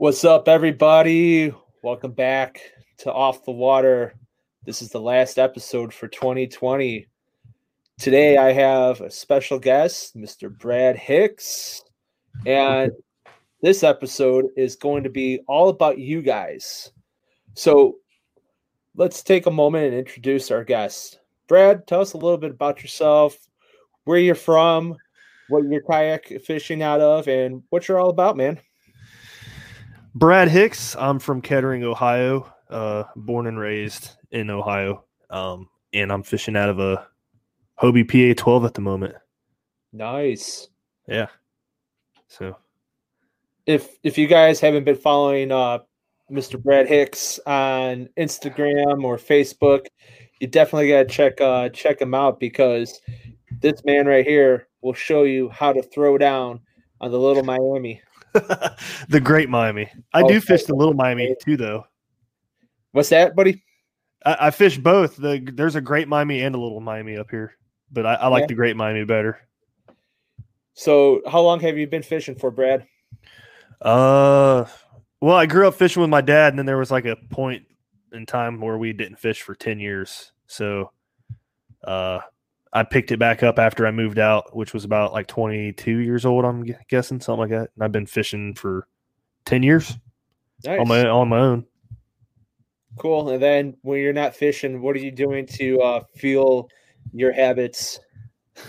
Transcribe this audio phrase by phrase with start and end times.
[0.00, 1.52] What's up, everybody?
[1.82, 2.62] Welcome back
[3.00, 4.14] to Off the Water.
[4.64, 7.06] This is the last episode for 2020.
[7.98, 10.50] Today, I have a special guest, Mr.
[10.50, 11.82] Brad Hicks.
[12.46, 12.92] And
[13.60, 16.92] this episode is going to be all about you guys.
[17.52, 17.96] So
[18.96, 21.20] let's take a moment and introduce our guest.
[21.46, 23.36] Brad, tell us a little bit about yourself,
[24.04, 24.96] where you're from,
[25.50, 28.58] what you're kayak fishing out of, and what you're all about, man.
[30.14, 30.96] Brad Hicks.
[30.96, 32.52] I'm from Kettering, Ohio.
[32.68, 35.04] Uh, born and raised in Ohio.
[35.28, 37.06] Um, and I'm fishing out of a
[37.80, 39.14] Hobie PA 12 at the moment.
[39.92, 40.68] Nice.
[41.06, 41.28] Yeah.
[42.28, 42.56] So,
[43.66, 45.78] if if you guys haven't been following uh,
[46.30, 46.62] Mr.
[46.62, 49.86] Brad Hicks on Instagram or Facebook,
[50.40, 53.00] you definitely got to check uh, check him out because
[53.60, 56.60] this man right here will show you how to throw down
[57.00, 58.00] on the little Miami.
[59.08, 59.90] the Great Miami.
[60.12, 61.86] I do fish the Little Miami too, though.
[62.92, 63.62] What's that, buddy?
[64.24, 65.16] I, I fish both.
[65.16, 67.56] The there's a Great Miami and a Little Miami up here,
[67.90, 68.46] but I, I like Yeah.
[68.48, 69.38] the Great Miami better.
[70.74, 72.86] So, how long have you been fishing for, Brad?
[73.82, 74.64] Uh,
[75.20, 77.64] well, I grew up fishing with my dad, and then there was like a point
[78.12, 80.32] in time where we didn't fish for ten years.
[80.46, 80.92] So,
[81.84, 82.20] uh,
[82.72, 86.24] I picked it back up after I moved out, which was about like 22 years
[86.24, 86.44] old.
[86.44, 87.70] I'm guessing something like that.
[87.74, 88.86] And I've been fishing for
[89.46, 89.96] 10 years
[90.64, 90.78] Nice.
[90.80, 91.66] on my on my own.
[92.98, 93.30] Cool.
[93.30, 96.68] And then when you're not fishing, what are you doing to uh, feel
[97.12, 97.98] your habits?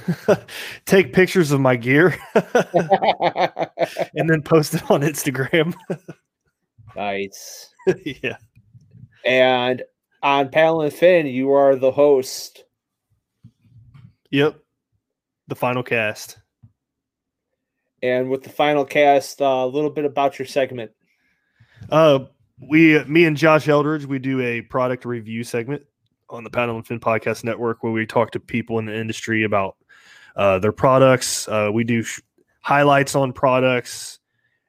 [0.86, 5.76] Take pictures of my gear and then post it on Instagram.
[6.96, 7.70] nice.
[8.06, 8.38] yeah.
[9.26, 9.84] And
[10.24, 12.64] on Paddle and Fin, you are the host.
[14.32, 14.60] Yep.
[15.48, 16.40] The final cast.
[18.02, 20.92] And with the final cast, uh, a little bit about your segment.
[21.90, 22.20] Uh,
[22.60, 25.84] we, me and Josh Eldridge, we do a product review segment
[26.30, 29.44] on the Paddle and Fin Podcast Network where we talk to people in the industry
[29.44, 29.76] about
[30.36, 31.48] uh, their products.
[31.48, 32.22] Uh, we do sh-
[32.62, 34.20] highlights on products,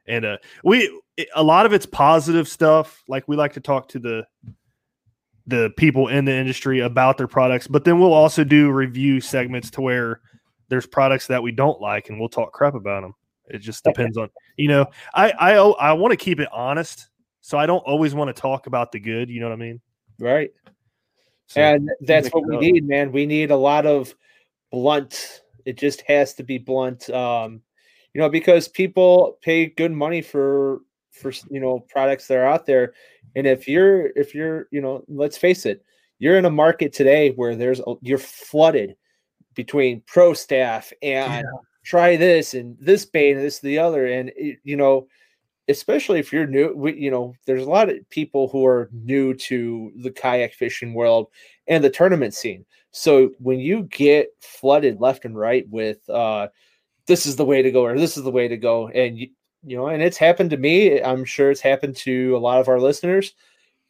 [0.07, 1.01] and uh, we
[1.37, 3.03] a lot of it's positive stuff.
[3.07, 4.27] Like we like to talk to the
[5.47, 7.67] the people in the industry about their products.
[7.67, 10.21] But then we'll also do review segments to where
[10.69, 13.15] there's products that we don't like and we'll talk crap about them.
[13.47, 14.87] It just depends on you know.
[15.15, 17.09] I I I want to keep it honest,
[17.41, 19.29] so I don't always want to talk about the good.
[19.29, 19.81] You know what I mean?
[20.19, 20.51] Right.
[21.49, 23.13] So, and that's what we need, man.
[23.13, 24.15] We need a lot of
[24.71, 25.43] blunt.
[25.67, 27.11] It just has to be blunt.
[27.11, 27.61] Um,
[28.15, 30.81] you know, because people pay good money for
[31.11, 32.95] for you know products that are out there,
[33.35, 35.85] and if you're if you're you know, let's face it,
[36.19, 38.97] you're in a market today where there's a, you're flooded
[39.55, 41.47] between pro staff and
[41.85, 45.07] try this and this bait and this the other, and it, you know.
[45.69, 49.33] Especially if you're new, we, you know, there's a lot of people who are new
[49.33, 51.29] to the kayak fishing world
[51.69, 52.67] and the tournament scene.
[52.91, 56.49] So when you get flooded left and right with uh
[57.07, 59.29] this is the way to go or this is the way to go and you,
[59.65, 62.69] you know and it's happened to me, I'm sure it's happened to a lot of
[62.69, 63.35] our listeners.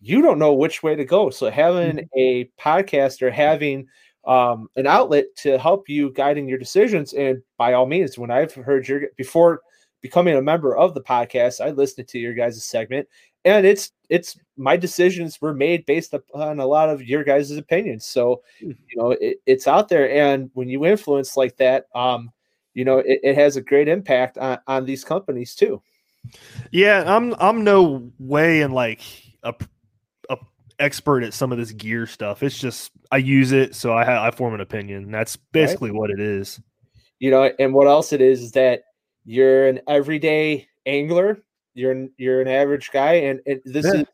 [0.00, 1.30] You don't know which way to go.
[1.30, 3.86] So having a podcast or having
[4.24, 8.54] um an outlet to help you guiding your decisions and by all means when I've
[8.54, 9.62] heard your before
[10.00, 13.08] becoming a member of the podcast, I listened to your guys' segment
[13.44, 18.06] and it's it's my decisions were made based upon a lot of your guys' opinions
[18.06, 22.30] so you know it, it's out there and when you influence like that um
[22.74, 25.82] you know it, it has a great impact on, on these companies too
[26.70, 29.00] Yeah, I'm I'm no way in like
[29.42, 29.52] a,
[30.30, 30.36] a
[30.78, 32.42] expert at some of this gear stuff.
[32.42, 35.10] It's just I use it, so I ha- I form an opinion.
[35.10, 36.60] That's basically what it is.
[37.18, 38.82] you know and what else it is is that
[39.24, 41.38] you're an everyday angler
[41.74, 44.00] you're an, you're an average guy and, and this Yeah.
[44.00, 44.06] is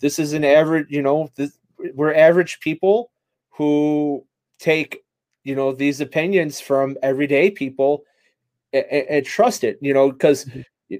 [0.00, 1.58] this is an average you know this,
[1.94, 3.10] we're average people
[3.50, 4.24] who
[4.58, 5.02] take
[5.44, 8.02] you know these opinions from everyday people
[8.72, 10.48] and, and trust it you know because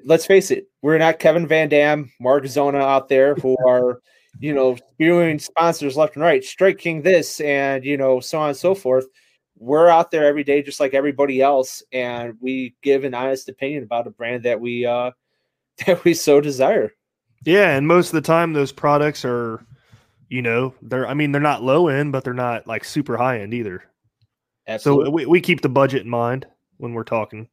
[0.05, 4.01] let's face it we're not kevin van dam mark zona out there who are
[4.39, 8.49] you know spewing sponsors left and right strike king this and you know so on
[8.49, 9.07] and so forth.
[9.61, 13.83] We're out there every day just like everybody else and we give an honest opinion
[13.83, 15.11] about a brand that we uh
[15.87, 16.93] that we so desire.
[17.45, 19.65] Yeah, and most of the time those products are,
[20.29, 23.41] you know, they're I mean they're not low end, but they're not like super high
[23.41, 23.83] end either.
[24.69, 27.49] Absolutely So we, we keep the budget in mind when we're talking.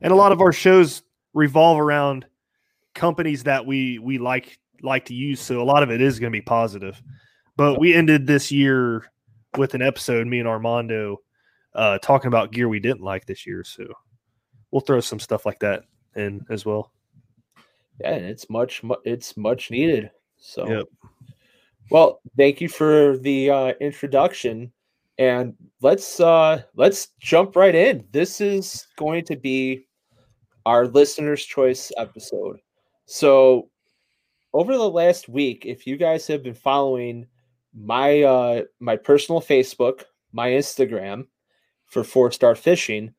[0.00, 1.02] And a lot of our shows
[1.34, 2.26] revolve around
[2.94, 5.40] companies that we we like like to use.
[5.40, 7.00] So a lot of it is going to be positive.
[7.56, 9.10] But we ended this year
[9.56, 11.18] with an episode, me and Armando,
[11.74, 13.62] uh, talking about gear we didn't like this year.
[13.64, 13.84] So
[14.70, 15.84] we'll throw some stuff like that
[16.16, 16.92] in as well.
[18.00, 20.86] yeah and it's much mu- it's much needed so Yep.
[21.90, 24.72] well thank you for the uh introduction
[25.22, 29.86] and let's uh let's jump right in this is going to be
[30.66, 32.58] our listeners choice episode
[33.06, 33.68] so
[34.52, 37.24] over the last week if you guys have been following
[37.72, 40.02] my uh my personal facebook
[40.32, 41.24] my instagram
[41.86, 43.14] for four star fishing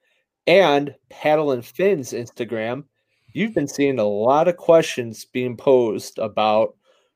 [0.46, 2.84] and paddle and fins instagram
[3.32, 6.76] you've been seeing a lot of questions being posed about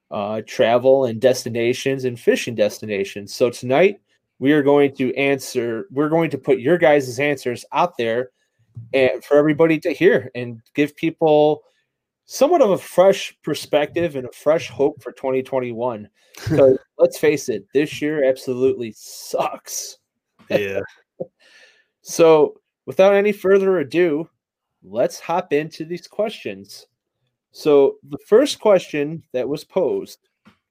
[0.09, 3.33] uh, travel and destinations and fishing destinations.
[3.33, 3.99] So tonight
[4.39, 5.87] we are going to answer.
[5.91, 8.31] We're going to put your guys' answers out there,
[8.93, 11.63] and for everybody to hear and give people
[12.25, 16.09] somewhat of a fresh perspective and a fresh hope for 2021.
[16.49, 19.97] Because let's face it, this year absolutely sucks.
[20.49, 20.81] Yeah.
[22.03, 24.29] So, without any further ado,
[24.81, 26.87] let's hop into these questions.
[27.51, 30.19] So, the first question that was posed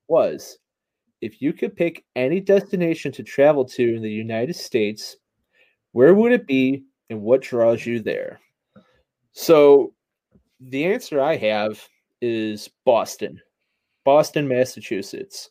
[0.09, 0.57] was
[1.27, 5.17] if you could pick any destination to travel to in the United States,
[5.93, 8.41] where would it be and what draws you there?
[9.33, 9.93] So,
[10.61, 11.87] the answer I have
[12.23, 13.41] is Boston,
[14.05, 15.51] Boston, Massachusetts.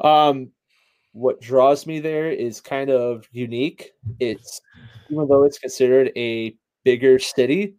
[0.00, 0.50] Um,
[1.12, 3.90] what draws me there is kind of unique.
[4.18, 4.60] It's
[5.10, 7.76] even though it's considered a bigger city,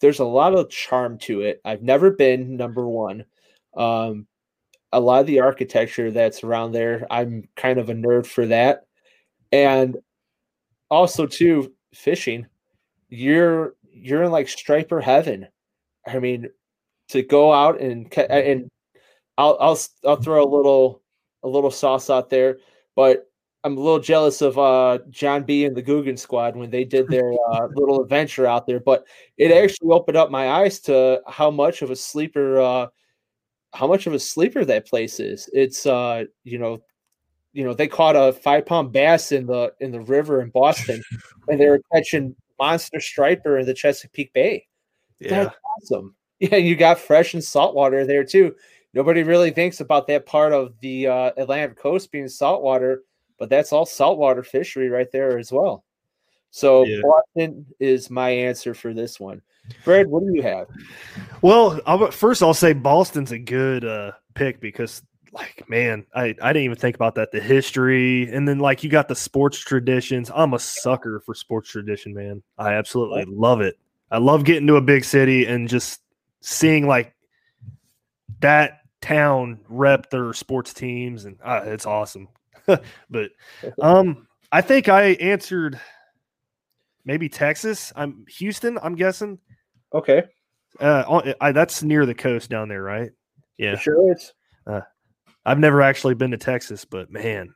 [0.00, 1.60] there's a lot of charm to it.
[1.64, 3.26] I've never been number one.
[3.76, 4.26] Um,
[4.92, 8.86] a lot of the architecture that's around there, I'm kind of a nerd for that.
[9.52, 9.96] And
[10.90, 12.46] also too, fishing.
[13.08, 15.48] You're you're in like striper heaven.
[16.06, 16.48] I mean,
[17.08, 18.68] to go out and and
[19.38, 21.02] I'll I'll I'll throw a little
[21.42, 22.58] a little sauce out there,
[22.96, 23.26] but
[23.62, 27.08] I'm a little jealous of uh, John B and the Guggen Squad when they did
[27.08, 28.80] their uh, little adventure out there.
[28.80, 29.06] But
[29.36, 32.86] it actually opened up my eyes to how much of a sleeper, uh,
[33.72, 35.48] how much of a sleeper that place is.
[35.52, 36.82] It's uh, you know,
[37.52, 41.02] you know they caught a five pound bass in the in the river in Boston,
[41.48, 44.66] and they were catching monster striper in the Chesapeake Bay.
[45.18, 45.44] Yeah.
[45.44, 46.14] That's awesome.
[46.42, 48.54] Yeah, you got fresh and salt water there too.
[48.94, 53.02] nobody really thinks about that part of the uh, Atlantic coast being saltwater,
[53.38, 55.84] but that's all saltwater fishery right there as well.
[56.50, 57.02] So Yeah.
[57.02, 59.42] Boston is my answer for this one.
[59.82, 60.68] Fred, what do you have?
[61.42, 66.52] Well, I'll, first I'll say Boston's a good uh, pick because, like, man, I, I
[66.52, 67.32] didn't even think about that.
[67.32, 70.30] The history, and then like you got the sports traditions.
[70.34, 72.42] I'm a sucker for sports tradition, man.
[72.58, 73.78] I absolutely love it.
[74.10, 76.00] I love getting to a big city and just
[76.40, 77.14] seeing like
[78.40, 82.28] that town rep their sports teams, and uh, it's awesome.
[82.66, 83.30] but
[83.80, 85.80] um, I think I answered
[87.04, 87.92] maybe Texas.
[87.96, 88.78] I'm Houston.
[88.82, 89.38] I'm guessing.
[89.92, 90.22] Okay,
[90.78, 93.10] Uh, I, that's near the coast down there, right?
[93.58, 93.76] Yeah.
[93.76, 94.32] sure is.
[95.44, 97.54] I've never actually been to Texas, but man,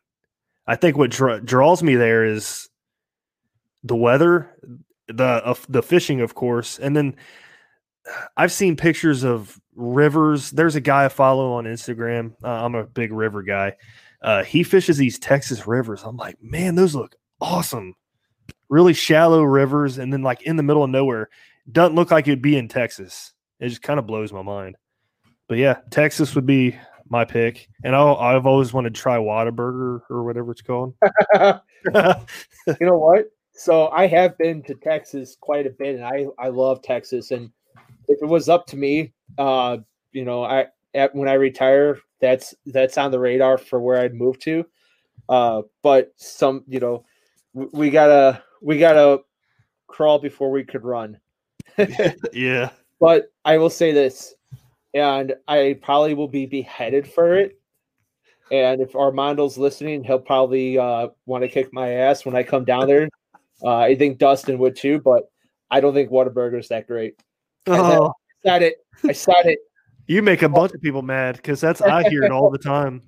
[0.66, 2.68] I think what dra- draws me there is
[3.84, 4.50] the weather,
[5.06, 7.14] the uh, the fishing, of course, and then
[8.36, 10.50] I've seen pictures of rivers.
[10.50, 12.34] There's a guy I follow on Instagram.
[12.42, 13.76] Uh, I'm a big river guy.
[14.22, 16.02] Uh, he fishes these Texas rivers.
[16.02, 17.94] I'm like, man, those look awesome.
[18.70, 21.28] Really shallow rivers, and then like in the middle of nowhere.
[21.70, 23.32] Doesn't look like it'd be in Texas.
[23.60, 24.76] It just kind of blows my mind.
[25.48, 26.76] But yeah, Texas would be
[27.08, 30.94] my pick, and I'll, I've always wanted to try Whataburger or whatever it's called.
[31.34, 31.60] you
[32.80, 33.26] know what?
[33.52, 37.30] So I have been to Texas quite a bit, and I I love Texas.
[37.30, 37.50] And
[38.08, 39.78] if it was up to me, uh,
[40.12, 44.14] you know, I at, when I retire, that's that's on the radar for where I'd
[44.14, 44.64] move to.
[45.28, 47.04] Uh, but some, you know,
[47.52, 49.20] we gotta we gotta
[49.86, 51.18] crawl before we could run.
[52.32, 54.34] yeah, But I will say this,
[54.92, 57.58] and I probably will be beheaded for it.
[58.52, 62.64] And if Armando's listening, he'll probably uh, want to kick my ass when I come
[62.64, 63.08] down there.
[63.62, 65.30] Uh, I think Dustin would too, but
[65.70, 67.14] I don't think Whataburger's that great.
[67.68, 68.12] oh,
[68.44, 68.84] Said it.
[69.04, 69.58] I said it.
[70.06, 73.00] you make a bunch of people mad because that's I hear it all the time.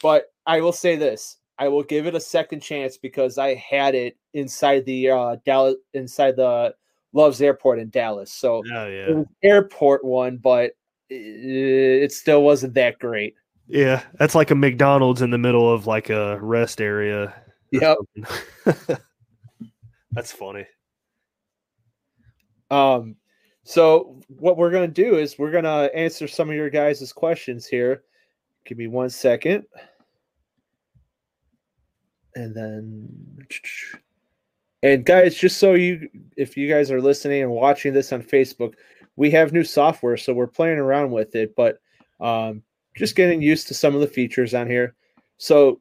[0.00, 3.94] But I will say this: I will give it a second chance because I had
[3.94, 6.74] it inside the uh, Dallas, inside the
[7.12, 8.32] Love's Airport in Dallas.
[8.32, 10.72] So Oh yeah, airport one, but
[11.08, 13.34] it, still wasn't that great.
[13.66, 14.02] yeah.
[14.14, 17.34] That's like a McDonald's in the middle of like a rest area.
[17.72, 17.98] Yep.
[20.12, 20.66] that's funny.
[22.70, 23.16] Um,
[23.64, 28.02] so what we're gonna do is we're gonna answer some of your guys' questions here.
[28.64, 29.64] Give me one second.
[32.34, 33.08] And then
[34.82, 38.74] and guys, just so you if you guys are listening and watching this on Facebook,
[39.16, 41.80] we have new software, so we're playing around with it, but
[42.20, 42.62] um
[42.96, 44.94] just getting used to some of the features on here.
[45.38, 45.80] So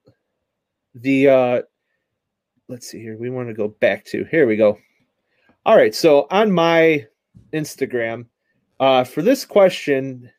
[0.96, 1.62] the uh
[2.68, 3.18] let's see here.
[3.18, 4.78] We want to go back to here we go.
[5.66, 5.94] All right.
[5.94, 7.06] So on my
[7.54, 8.26] Instagram,
[8.80, 10.32] uh, for this question,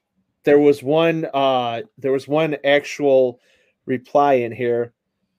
[0.45, 3.41] there was one uh, there was one actual
[3.87, 4.93] reply in here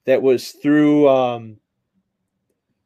[0.06, 1.58] that was through um,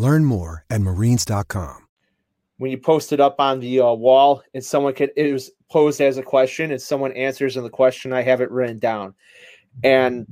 [0.00, 1.86] Learn more at marines.com.
[2.56, 6.00] when you post it up on the uh, wall and someone could it was posed
[6.00, 9.14] as a question and someone answers in the question i have it written down
[9.84, 10.26] and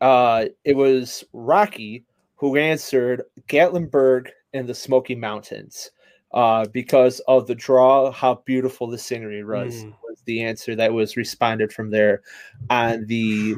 [0.00, 2.04] uh it was rocky
[2.36, 5.90] who answered gatlinburg and the smoky mountains
[6.32, 9.94] uh because of the draw how beautiful the scenery was Mm.
[10.04, 12.22] was the answer that was responded from there
[12.70, 13.56] on the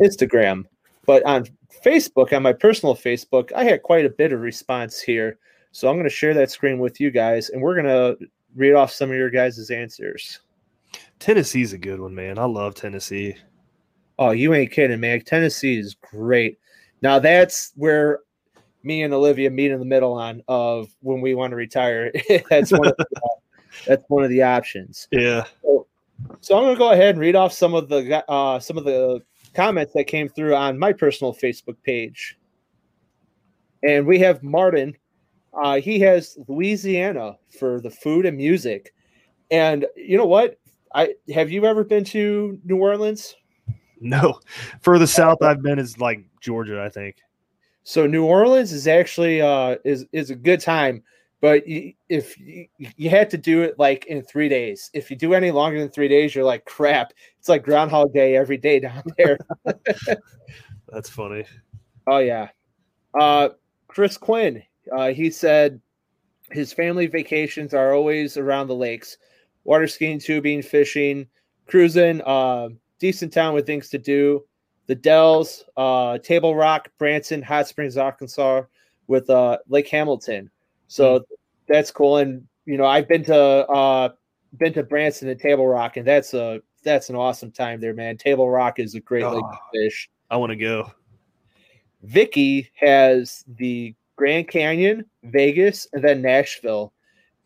[0.00, 0.64] instagram
[1.08, 1.44] but on
[1.84, 5.38] facebook on my personal facebook i had quite a bit of response here
[5.72, 8.72] so I'm going to share that screen with you guys, and we're going to read
[8.72, 10.40] off some of your guys' answers.
[11.18, 12.38] Tennessee's a good one, man.
[12.38, 13.36] I love Tennessee.
[14.18, 15.20] Oh, you ain't kidding, man.
[15.20, 16.58] Tennessee is great.
[17.02, 18.20] Now that's where
[18.82, 22.10] me and Olivia meet in the middle on of when we want to retire.
[22.50, 23.06] that's one of the,
[23.86, 25.06] that's one of the options.
[25.12, 25.44] Yeah.
[26.40, 28.84] So I'm going to go ahead and read off some of the uh, some of
[28.84, 29.22] the
[29.58, 32.38] comments that came through on my personal Facebook page.
[33.82, 34.96] And we have Martin.
[35.52, 38.94] Uh, he has Louisiana for the food and music.
[39.50, 40.60] And you know what?
[40.94, 43.34] I have you ever been to New Orleans?
[44.00, 44.38] No.
[44.82, 47.16] Further south I've been is like Georgia, I think.
[47.82, 51.02] So New Orleans is actually uh, is is a good time
[51.40, 55.16] but y- if you, you had to do it like in three days, if you
[55.16, 57.12] do any longer than three days, you're like crap.
[57.38, 59.38] It's like Groundhog Day every day down there.
[60.88, 61.44] That's funny.
[62.06, 62.48] Oh yeah.
[63.18, 63.50] Uh
[63.88, 64.62] Chris Quinn,
[64.96, 65.80] uh, he said
[66.50, 69.18] his family vacations are always around the lakes,
[69.64, 71.26] water skiing, tubing, fishing,
[71.66, 72.68] cruising, uh,
[72.98, 74.44] decent town with things to do.
[74.86, 78.62] The Dells, uh, Table Rock, Branson, Hot Springs, Arkansas,
[79.06, 80.50] with uh, Lake Hamilton.
[80.88, 81.24] So
[81.68, 82.16] that's cool.
[82.18, 84.08] And you know, I've been to uh,
[84.56, 88.16] been to Branson and Table Rock, and that's a that's an awesome time there, man.
[88.16, 89.50] Table Rock is a great lake Oh.
[89.50, 90.08] to fish.
[90.30, 90.90] I want to go.
[92.02, 96.92] Vicky has the Grand Canyon, Vegas, and then Nashville.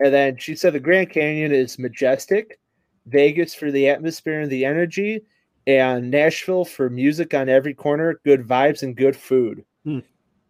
[0.01, 2.59] And then she said the Grand Canyon is majestic,
[3.07, 5.23] Vegas for the atmosphere and the energy,
[5.67, 9.65] and Nashville for music on every corner, good vibes, and good food.
[9.85, 10.01] Hmm.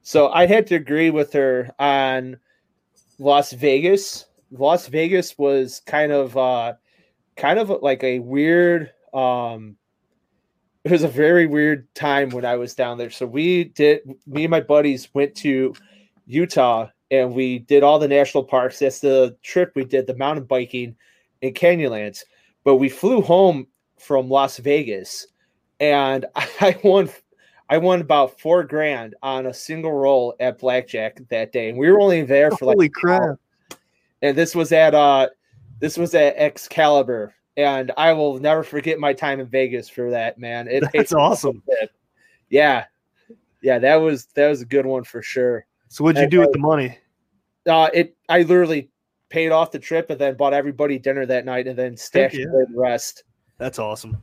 [0.03, 2.37] So I had to agree with her on
[3.23, 4.27] Las Vegas.
[4.51, 6.75] Las Vegas was kind of uh
[7.37, 9.77] kind of like a weird um
[10.85, 13.11] it was a very weird time when I was down there.
[13.11, 15.73] So we did me and my buddies went to
[16.27, 18.81] Utah and we did all the national parks.
[18.81, 20.97] That's the trip we did, the mountain biking
[21.43, 22.25] in Canyonlands.
[22.65, 23.69] But we flew home
[24.01, 25.29] from Las Vegas
[25.79, 27.09] and I won
[27.73, 31.71] I won about four grand on a single roll at blackjack that day.
[31.71, 33.39] And we were only there for like Holy crap!
[34.21, 35.31] and this was at uh
[35.79, 40.37] this was at Excalibur, and I will never forget my time in Vegas for that
[40.37, 40.69] man.
[40.69, 41.63] It That's awesome.
[42.51, 42.85] Yeah,
[43.63, 45.65] yeah, that was that was a good one for sure.
[45.89, 46.99] So what'd you do with the money?
[47.67, 48.91] Uh, it I literally
[49.31, 52.45] paid off the trip and then bought everybody dinner that night and then stashed yeah.
[52.45, 53.25] the rest.
[53.57, 54.21] That's awesome.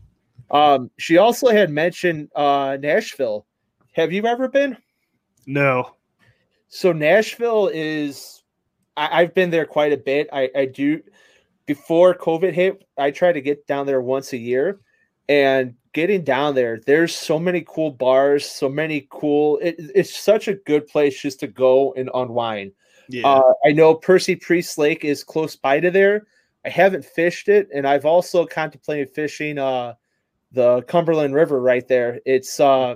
[0.52, 3.46] Um, she also had mentioned uh Nashville.
[3.94, 4.78] Have you ever been?
[5.46, 5.96] No,
[6.68, 8.44] So Nashville is
[8.96, 10.30] I, I've been there quite a bit.
[10.32, 11.02] I, I do
[11.66, 14.80] before COVID hit, I try to get down there once a year.
[15.28, 20.48] And getting down there, there's so many cool bars, so many cool it, it's such
[20.48, 22.72] a good place just to go and unwind.
[23.08, 26.26] yeah, Uh, I know Percy Priest Lake is close by to there.
[26.66, 29.94] I haven't fished it, and I've also contemplated fishing uh,
[30.52, 32.20] the Cumberland River right there.
[32.26, 32.96] It's uh,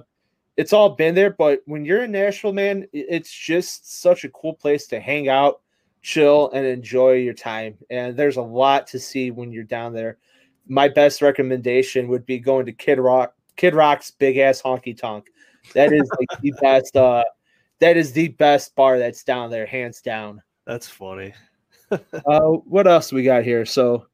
[0.58, 4.54] it's all been there, but when you're in Nashville, man, it's just such a cool
[4.54, 5.62] place to hang out,
[6.02, 7.76] chill, and enjoy your time.
[7.90, 10.18] And there's a lot to see when you're down there.
[10.68, 15.28] My best recommendation would be going to Kid Rock, Kid Rock's Big Ass Honky Tonk.
[15.74, 16.96] That is like the best.
[16.96, 17.24] Uh,
[17.80, 20.42] that is the best bar that's down there, hands down.
[20.66, 21.34] that's funny.
[21.92, 23.66] Uh, what else we got here?
[23.66, 24.08] So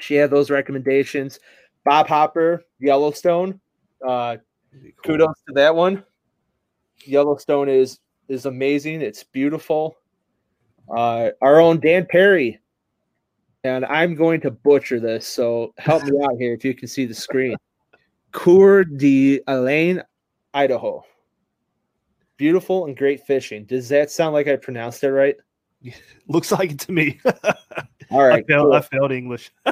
[0.00, 1.38] she had those recommendations.
[1.88, 3.58] Bob Hopper, Yellowstone.
[4.06, 4.36] Uh,
[4.70, 5.16] Cool.
[5.16, 6.04] kudos to that one.
[7.04, 9.00] Yellowstone is is amazing.
[9.00, 9.96] It's beautiful.
[10.94, 12.60] Uh, our own Dan Perry,
[13.64, 17.06] and I'm going to butcher this, so help me out here if you can see
[17.06, 17.56] the screen.
[18.32, 20.02] Coeur d'Alene,
[20.52, 21.02] Idaho.
[22.36, 23.64] Beautiful and great fishing.
[23.64, 25.36] Does that sound like I pronounced it right?
[26.28, 27.18] Looks like it to me.
[28.10, 28.44] All right.
[28.44, 28.66] I failed.
[28.66, 28.72] cool.
[28.74, 29.50] I failed English.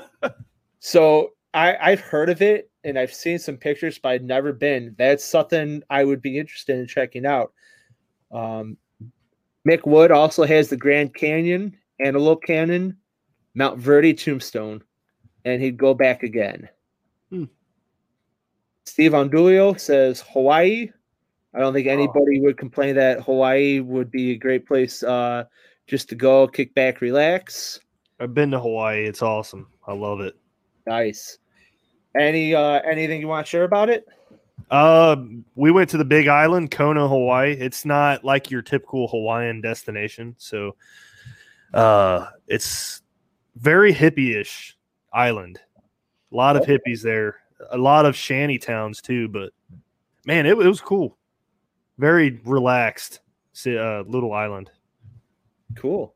[0.79, 4.95] So I, I've heard of it and I've seen some pictures, but I've never been.
[4.99, 7.53] That's something I would be interested in checking out.
[8.31, 8.77] Um,
[9.67, 12.99] Mick Wood also has the Grand Canyon, Antelope Canyon,
[13.55, 14.85] Mount Verde Tombstone,
[15.47, 16.69] and he'd go back again.
[17.31, 17.45] Hmm.
[18.85, 20.91] Steve Ondulio says Hawaii.
[21.55, 25.45] I don't think anybody would complain that Hawaii would be a great place uh,
[25.87, 27.81] just to go, kick back, relax.
[28.21, 29.07] I've been to Hawaii.
[29.07, 29.69] It's awesome.
[29.87, 30.37] I love it.
[30.87, 31.39] Nice.
[32.19, 34.07] Any uh anything you want to share about it?
[34.71, 35.17] Uh,
[35.55, 37.53] we went to the Big Island, Kona, Hawaii.
[37.53, 40.75] It's not like your typical Hawaiian destination, so
[41.73, 43.03] uh, it's
[43.57, 44.77] very hippie-ish
[45.13, 45.61] island.
[46.33, 47.37] A lot of hippies there.
[47.71, 49.53] A lot of shanty towns too, but
[50.27, 51.17] man, it, it was cool.
[51.99, 53.21] Very relaxed,
[53.67, 54.71] uh, little island.
[55.77, 56.15] Cool.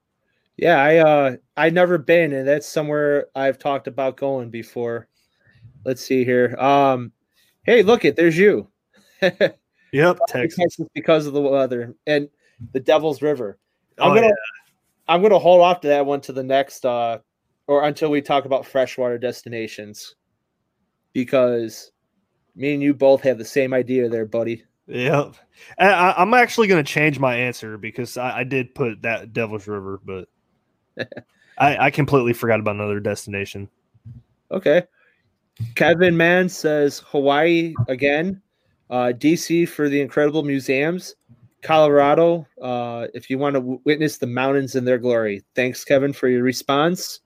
[0.57, 5.09] Yeah, I uh I never been and that's somewhere I've talked about going before.
[5.85, 6.57] Let's see here.
[6.59, 7.13] Um
[7.65, 8.69] hey, look it, there's you.
[9.93, 10.57] Yep, Texas.
[10.57, 12.29] Texas because of the weather and
[12.73, 13.59] the Devil's River.
[13.99, 14.33] I'm Oh, gonna yeah.
[15.09, 17.19] I'm gonna hold off to that one to the next uh
[17.67, 20.15] or until we talk about freshwater destinations.
[21.13, 21.91] Because
[22.55, 24.65] me and you both have the same idea there, buddy.
[24.87, 25.35] Yep.
[25.79, 29.69] I, I'm actually going to change my answer because I, I did put that Devil's
[29.69, 30.29] River, but
[31.59, 33.69] I, I completely forgot about another destination.
[34.51, 34.83] Okay.
[35.75, 38.41] Kevin Mann says Hawaii again.
[38.89, 41.15] Uh, DC for the incredible museums.
[41.63, 42.47] Colorado.
[42.61, 45.43] Uh, if you want to w- witness the mountains in their glory.
[45.55, 47.21] Thanks, Kevin, for your response.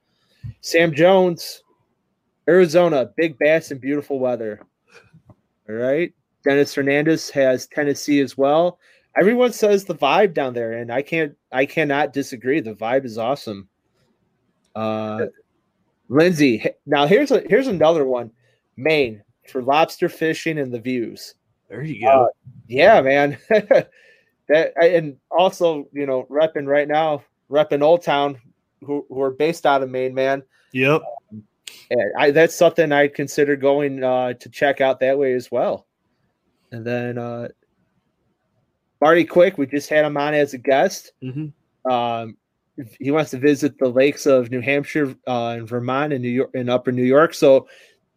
[0.61, 1.63] Sam Jones,
[2.49, 4.61] Arizona, big bass and beautiful weather.
[5.69, 6.13] All right.
[6.45, 8.79] Dennis Hernandez has Tennessee as well.
[9.19, 12.61] Everyone says the vibe down there, and I can't, I cannot disagree.
[12.61, 13.69] The vibe is awesome.
[14.75, 15.27] Uh,
[16.09, 18.31] Lindsay, now here's a here's another one.
[18.77, 21.35] Maine for lobster fishing and the views.
[21.69, 22.25] There you go.
[22.25, 22.29] Uh,
[22.69, 23.39] yeah, man.
[24.49, 28.39] that and also, you know, repping right now, repping Old Town,
[28.85, 30.43] who, who are based out of Maine, man.
[30.73, 31.03] yep.
[31.91, 35.87] And I, that's something I'd consider going uh, to check out that way as well.
[36.73, 37.49] And then uh,
[39.01, 41.13] Marty Quick, we just had him on as a guest.
[41.21, 41.47] hmm
[41.91, 42.37] Um,
[42.99, 46.51] he wants to visit the lakes of New Hampshire uh, and Vermont and New York
[46.55, 47.35] and Upper New York.
[47.35, 47.69] So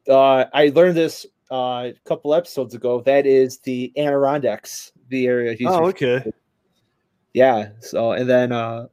[0.09, 3.01] uh, I learned this uh, a couple episodes ago.
[3.01, 5.53] That is the Adirondacks, the area.
[5.53, 6.31] He's Oh, okay.
[7.33, 7.69] yeah.
[7.81, 8.87] So and then uh,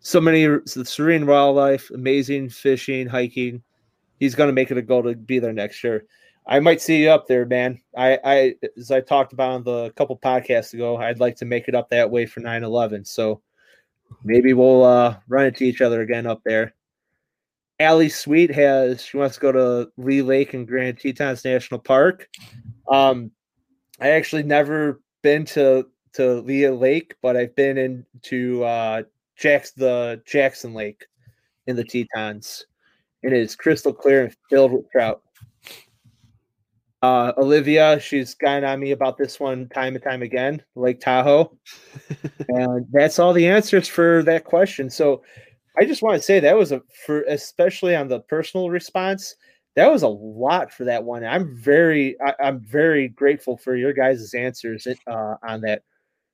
[0.00, 3.62] so many so serene wildlife, amazing fishing, hiking.
[4.18, 6.04] He's going to make it a goal to be there next year.
[6.48, 7.80] I might see you up there, man.
[7.96, 11.68] I, I as I talked about on the couple podcasts ago, I'd like to make
[11.68, 13.06] it up that way for 9-11.
[13.06, 13.42] So
[14.24, 16.74] maybe we'll uh, run into each other again up there.
[17.80, 22.28] Allie Sweet has she wants to go to Leigh Lake and Grand Tetons National Park.
[22.90, 23.30] Um,
[24.00, 29.02] I actually never been to to Leigh Lake, but I've been into uh,
[29.36, 31.06] Jacks the Jackson Lake
[31.66, 32.66] in the Tetons.
[33.22, 35.22] And It is crystal clear and filled with trout.
[37.00, 41.56] Uh, Olivia, she's gotten on me about this one time and time again, Lake Tahoe.
[42.48, 44.90] and that's all the answers for that question.
[44.90, 45.22] So
[45.78, 49.36] I just want to say that was a for especially on the personal response,
[49.76, 51.24] that was a lot for that one.
[51.24, 55.82] I'm very I, I'm very grateful for your guys' answers uh, on that.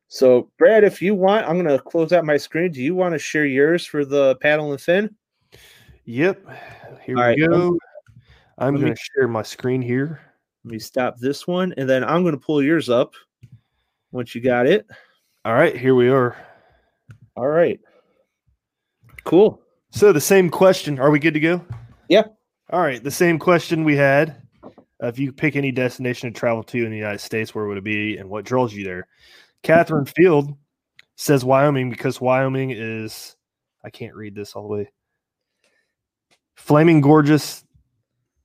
[0.08, 2.72] So Brad, if you want, I'm gonna close out my screen.
[2.72, 5.14] Do you want to share yours for the paddle and fin?
[6.06, 6.46] Yep.
[7.02, 7.78] Here All we right, go.
[8.58, 10.20] I'm me- going to share my screen here.
[10.64, 13.12] Let me stop this one, and then I'm going to pull yours up
[14.12, 14.86] once you got it.
[15.44, 16.36] All right, here we are.
[17.36, 17.78] All right.
[19.24, 19.60] Cool.
[19.90, 20.98] So the same question.
[20.98, 21.64] Are we good to go?
[22.08, 22.24] Yeah.
[22.70, 23.02] All right.
[23.02, 24.42] The same question we had.
[25.02, 27.78] Uh, if you pick any destination to travel to in the United States, where would
[27.78, 29.06] it be and what draws you there?
[29.62, 30.56] Catherine Field
[31.16, 33.36] says Wyoming because Wyoming is,
[33.84, 34.90] I can't read this all the way.
[36.56, 37.63] Flaming gorgeous,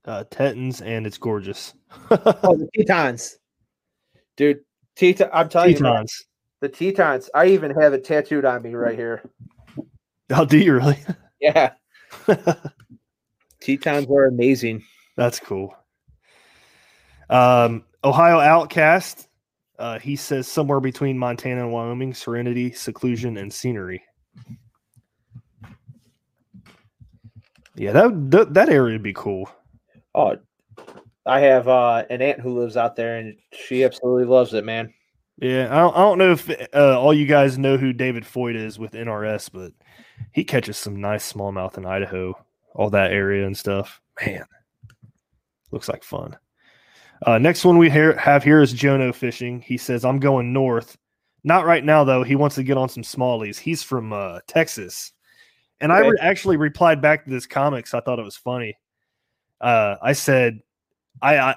[0.06, 1.74] uh, Tetons, and it's gorgeous.
[2.12, 3.38] Oh, the Tetons.
[4.38, 4.62] Dude,
[4.96, 6.06] Teton, I'm telling you, man,
[6.62, 7.30] the Tetons.
[7.34, 9.24] I even have it tattooed on me right here.
[10.32, 10.98] Oh, do you really?
[11.42, 11.72] Yeah.
[13.62, 14.84] Tetons are amazing.
[15.16, 15.74] That's cool.
[17.30, 19.30] Um, Ohio Outcast.
[19.78, 24.04] Uh, he says somewhere between Montana and Wyoming, serenity, seclusion, and scenery.
[27.76, 29.50] Yeah, that that, that area would be cool.
[30.20, 30.36] Oh,
[31.26, 34.94] I have uh, an aunt who lives out there, and she absolutely loves it, man.
[35.38, 38.56] Yeah, I don't, I don't know if uh, all you guys know who David Foyt
[38.56, 39.72] is with NRS, but
[40.34, 42.34] he catches some nice smallmouth in Idaho,
[42.76, 44.02] all that area and stuff.
[44.22, 44.44] Man,
[45.72, 46.38] looks like fun.
[47.26, 49.62] Uh, next one we hear, have here is Jono fishing.
[49.62, 50.98] He says, I'm going north.
[51.46, 52.24] Not right now, though.
[52.24, 53.58] He wants to get on some smallies.
[53.58, 55.14] He's from uh, Texas.
[55.80, 58.78] And I re- actually replied back to this comic, so I thought it was funny.
[59.62, 60.62] Uh, I said,
[61.22, 61.56] I, I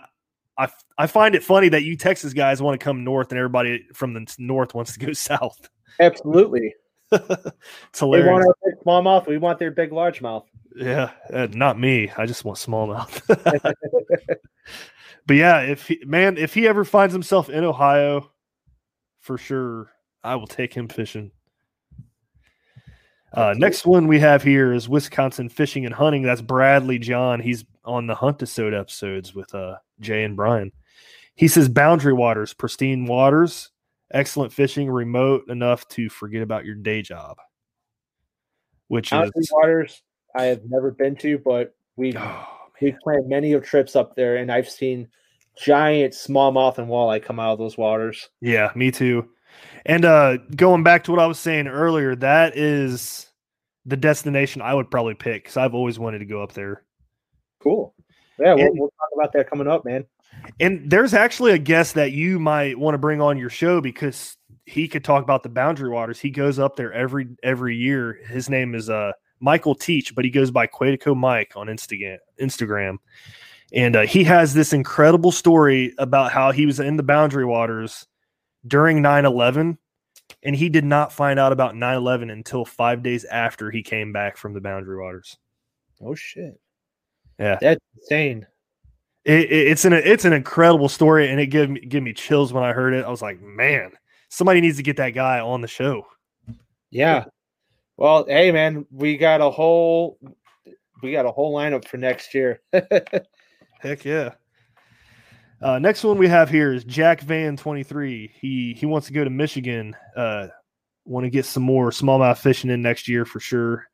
[0.59, 3.87] I, I find it funny that you Texas guys want to come north and everybody
[3.95, 5.69] from the north wants to go south.
[6.01, 6.75] Absolutely.
[7.11, 8.27] it's hilarious.
[8.27, 9.27] They want our big smallmouth.
[9.27, 10.45] We want their big largemouth.
[10.75, 12.11] Yeah, uh, not me.
[12.17, 13.21] I just want smallmouth.
[15.27, 18.31] but yeah, if he, man, if he ever finds himself in Ohio,
[19.21, 19.91] for sure,
[20.25, 21.31] I will take him fishing.
[23.35, 26.23] Uh, next one we have here is Wisconsin fishing and hunting.
[26.23, 27.41] That's Bradley John.
[27.41, 30.73] He's on the Hunt Episode episodes with uh, Jay and Brian.
[31.35, 33.71] He says boundary waters, pristine waters,
[34.12, 37.38] excellent fishing, remote enough to forget about your day job.
[38.88, 40.03] Which Boundary is waters,
[40.37, 42.47] I have never been to, but we've oh,
[42.81, 45.09] we've planned many of trips up there, and I've seen
[45.57, 48.29] giant smallmouth and walleye come out of those waters.
[48.40, 49.29] Yeah, me too.
[49.85, 53.31] And uh going back to what I was saying earlier, that is
[53.85, 56.85] the destination I would probably pick because I've always wanted to go up there.
[57.62, 57.94] Cool.
[58.38, 60.05] Yeah, we'll, And- we'll talk about that coming up, man.
[60.61, 64.37] And there's actually a guest that you might want to bring on your show because
[64.64, 66.18] he could talk about the boundary waters.
[66.18, 68.18] He goes up there every every year.
[68.29, 72.16] His name is uh Michael Teach, but he goes by Quetico Mike on Instagram.
[72.40, 72.96] Instagram,
[73.72, 78.07] and uh, he has this incredible story about how he was in the boundary waters
[78.66, 79.77] during 9-11
[80.44, 84.37] and he did not find out about 9-11 until five days after he came back
[84.37, 85.37] from the boundary waters
[86.05, 86.59] Oh shit.
[87.38, 87.59] Yeah.
[87.61, 88.47] That's insane.
[89.25, 92.53] it, it- it's an it's an incredible story and it gave me give me chills
[92.53, 93.92] when i heard it i was like man
[94.29, 96.05] somebody needs to get that guy on the show
[96.90, 97.25] Yeah.
[97.99, 100.18] Well, hey man, we got a whole
[101.03, 102.61] we got a whole lineup for next year.
[103.81, 104.31] Heck yeah.
[105.61, 108.33] Uh, next one we have here is Jack Van 23.
[108.40, 109.95] He he wants to go to Michigan.
[110.16, 110.49] Uh,
[111.05, 113.87] want to get some more smallmouth fishing in next year for sure.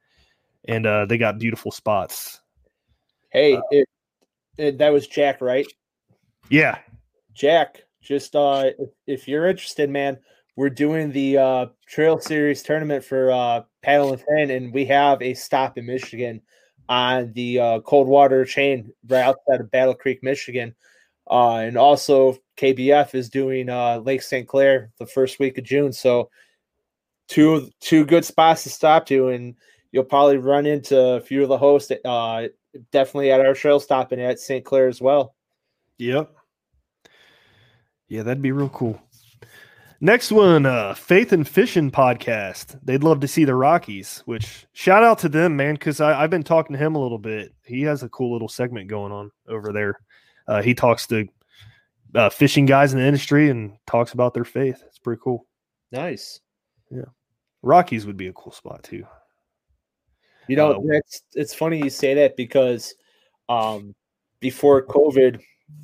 [0.66, 2.40] And uh, they got beautiful spots.
[3.30, 3.88] Hey, it,
[4.56, 5.66] it, that was Jack, right?
[6.48, 6.78] Yeah.
[7.34, 10.18] Jack, just uh if, if you're interested, man,
[10.56, 15.22] we're doing the uh Trail Series tournament for uh paddle and fin, and we have
[15.22, 16.42] a stop in Michigan
[16.88, 20.74] on the uh, cold water chain right outside of Battle Creek, Michigan.
[21.30, 24.48] Uh, and also KBF is doing uh, Lake St.
[24.48, 25.92] Clair the first week of June.
[25.92, 26.30] So
[27.28, 29.54] two two good spots to stop to, and
[29.92, 31.92] you'll probably run into a few of the hosts.
[32.04, 32.48] Uh,
[32.92, 34.64] definitely at our trail stop and at St.
[34.64, 35.34] Clair as well.
[35.98, 36.32] Yep.
[38.08, 39.00] Yeah, that'd be real cool.
[40.00, 42.78] Next one, uh, Faith and Fishing podcast.
[42.84, 46.44] They'd love to see the Rockies, which shout out to them, man, because I've been
[46.44, 47.52] talking to him a little bit.
[47.64, 49.98] He has a cool little segment going on over there.
[50.46, 51.26] Uh, he talks to
[52.14, 54.82] uh, fishing guys in the industry and talks about their faith.
[54.86, 55.46] It's pretty cool.
[55.90, 56.40] Nice.
[56.92, 57.06] Yeah.
[57.62, 59.04] Rockies would be a cool spot too.
[60.48, 62.94] You know, Uh, it's it's funny you say that because
[63.48, 63.94] um
[64.40, 65.40] before COVID,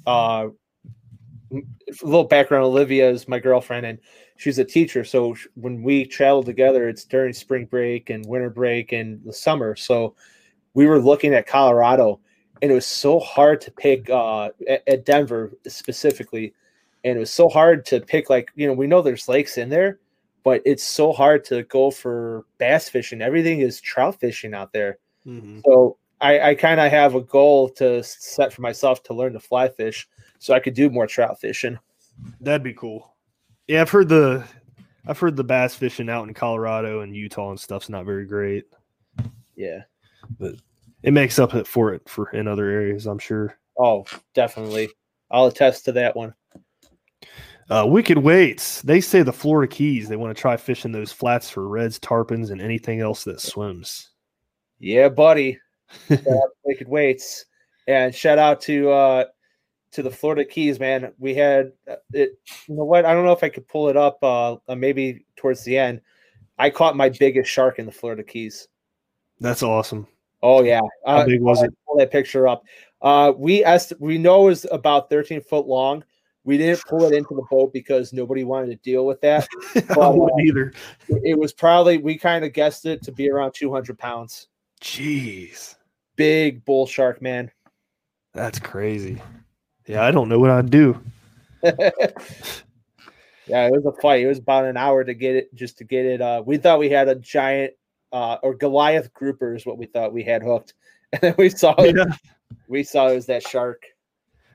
[0.07, 0.49] uh
[1.53, 3.99] a little background, Olivia is my girlfriend and
[4.37, 5.05] she's a teacher.
[5.05, 9.77] So when we travel together, it's during spring break and winter break and the summer.
[9.77, 10.15] So
[10.75, 12.21] we were looking at Colorado
[12.63, 16.55] and it was so hard to pick uh at, at Denver specifically.
[17.05, 19.69] And it was so hard to pick like, you know, we know there's lakes in
[19.69, 19.99] there,
[20.45, 23.23] but it's so hard to go for bass fishing.
[23.23, 24.99] Everything is trout fishing out there.
[25.27, 25.61] Mm-hmm.
[25.65, 29.41] So I, I kind of have a goal to set for myself to learn to
[29.41, 30.07] fly fish
[30.39, 31.79] so I could do more trout fishing.
[32.41, 33.15] That'd be cool.
[33.67, 34.45] Yeah, I've heard the
[35.07, 38.65] I've heard the bass fishing out in Colorado and Utah and stuff's not very great.
[39.57, 39.81] Yeah.
[40.39, 40.55] But
[41.03, 43.59] it makes up for it for in other areas, I'm sure.
[43.79, 44.91] Oh, definitely.
[45.31, 46.35] I'll attest to that one.
[47.71, 48.83] Uh, Wicked Weights.
[48.83, 50.09] They say the Florida Keys.
[50.09, 54.11] They want to try fishing those flats for reds, tarpons, and anything else that swims.
[54.81, 55.59] Yeah, buddy.
[56.09, 57.47] Shout out to Wicked Weights.
[57.87, 59.25] And shout out to uh
[59.93, 61.13] to the Florida Keys, man.
[61.19, 63.05] We had uh, it you know what?
[63.05, 66.01] I don't know if I could pull it up uh uh, maybe towards the end.
[66.59, 68.69] I caught my biggest shark in the Florida Keys.
[69.41, 70.07] That's awesome.
[70.43, 70.81] Oh yeah.
[71.07, 71.73] How Uh, big was it?
[71.87, 72.65] pull that picture up.
[73.03, 76.05] Uh, we est- we know it was about 13 foot long.
[76.45, 79.49] We didn't pull it into the boat because nobody wanted to deal with that.
[79.99, 80.73] I wouldn't either.
[81.09, 84.49] It was probably we kind of guessed it to be around 200 pounds.
[84.83, 85.77] Jeez,
[86.17, 87.51] Big bull shark, man.
[88.35, 89.21] that's crazy.
[89.87, 91.01] Yeah, I don't know what I'd do.
[91.63, 91.73] yeah,
[93.67, 94.23] it was a fight.
[94.23, 96.21] It was about an hour to get it, just to get it.
[96.21, 97.73] Uh, we thought we had a giant
[98.13, 100.75] uh, or Goliath grouper is what we thought we had hooked,
[101.13, 101.97] and then we saw it.
[101.97, 102.15] Yeah.
[102.69, 103.85] We saw it was that shark.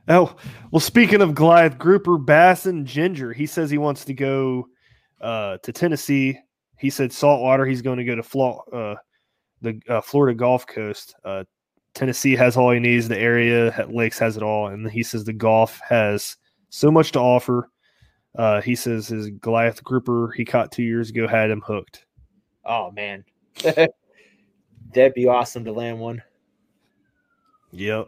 [0.09, 0.35] Oh,
[0.71, 4.67] well, speaking of Goliath grouper, Bass and Ginger, he says he wants to go
[5.21, 6.39] uh, to Tennessee.
[6.79, 7.65] He said saltwater.
[7.65, 8.95] He's going to go to Flo- uh,
[9.61, 11.15] the uh, Florida Gulf Coast.
[11.23, 11.43] Uh,
[11.93, 13.07] Tennessee has all he needs.
[13.07, 16.37] The area lakes has it all, and he says the Gulf has
[16.69, 17.69] so much to offer.
[18.35, 22.05] Uh, he says his Goliath grouper he caught two years ago had him hooked.
[22.65, 23.25] Oh man,
[23.63, 26.23] that'd be awesome to land one.
[27.71, 28.07] Yep.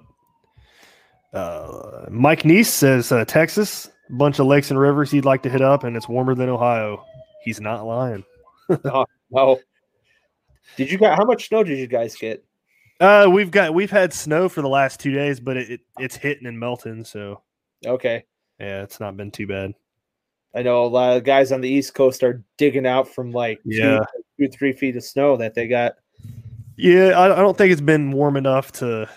[1.33, 5.61] Uh, Mike Neese says uh, Texas, bunch of lakes and rivers he'd like to hit
[5.61, 7.05] up, and it's warmer than Ohio.
[7.43, 8.23] He's not lying.
[9.33, 9.59] Oh,
[10.75, 11.17] did you guys?
[11.17, 12.43] How much snow did you guys get?
[12.99, 16.15] Uh, we've got we've had snow for the last two days, but it, it it's
[16.17, 17.41] hitting and melting, so
[17.85, 18.25] Okay,
[18.59, 19.73] yeah, it's not been too bad.
[20.53, 23.59] I know a lot of guys on the East Coast are digging out from like
[23.63, 23.99] Yeah.
[24.37, 25.95] two, two, three feet of snow that they got.
[26.75, 29.09] Yeah, I, I don't think it's been warm enough to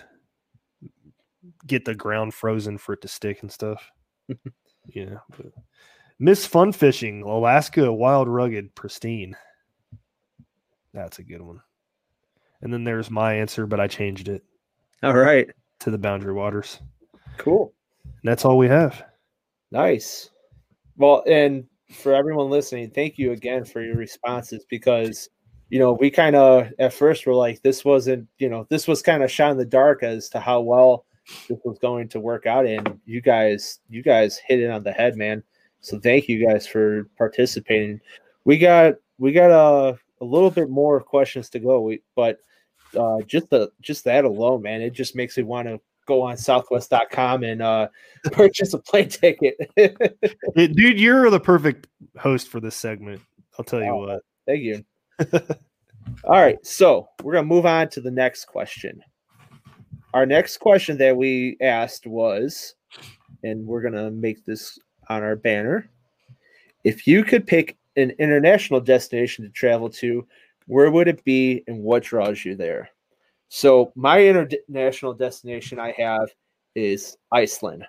[1.67, 3.91] get the ground frozen for it to stick and stuff.
[4.89, 5.17] yeah.
[5.37, 5.47] But.
[6.19, 9.37] Miss Fun Fishing, Alaska, wild, rugged, pristine.
[10.93, 11.61] That's a good one.
[12.63, 14.43] And then there's my answer, but I changed it
[15.03, 15.51] All right,
[15.81, 16.81] to the boundary waters.
[17.37, 17.75] cool,
[18.05, 19.03] And that's all we have.
[19.71, 20.31] nice.
[20.97, 25.29] Well, and for everyone listening, thank you again for your responses because
[25.69, 29.03] you know we kind of at first were like this wasn't you know this was
[29.03, 31.05] kind of shot in the dark as to how well
[31.49, 34.93] this was going to work out and you guys you guys hit it on the
[34.93, 35.43] head man
[35.81, 38.01] so thank you guys for participating
[38.45, 41.81] we got we got a, a little bit more questions to go.
[41.81, 42.39] We, but
[42.99, 46.37] uh, just the just that alone, man, it just makes me want to go on
[46.37, 47.89] Southwest.com and uh,
[48.33, 49.57] purchase a plane ticket.
[50.57, 51.87] Dude, you're the perfect
[52.19, 53.23] host for this segment.
[53.59, 53.99] I'll tell you Oh.
[53.99, 54.23] what.
[54.47, 54.85] Thank you.
[56.25, 59.01] All right, so we're gonna move on to the next question.
[60.15, 62.77] Our next question that we asked was,
[63.43, 65.91] and we're gonna make this on our banner.
[66.85, 70.25] If you could pick an international destination to travel to,
[70.67, 72.91] where would it be and what draws you there?
[73.49, 76.31] So my international destination I have
[76.77, 77.85] is Iceland.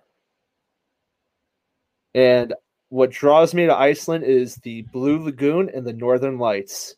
[2.16, 2.56] And
[2.90, 6.96] what draws me to Iceland is the Blue Lagoon and the Northern Lights.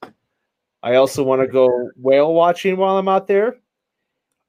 [0.82, 3.58] I also want to go whale watching while I'm out there.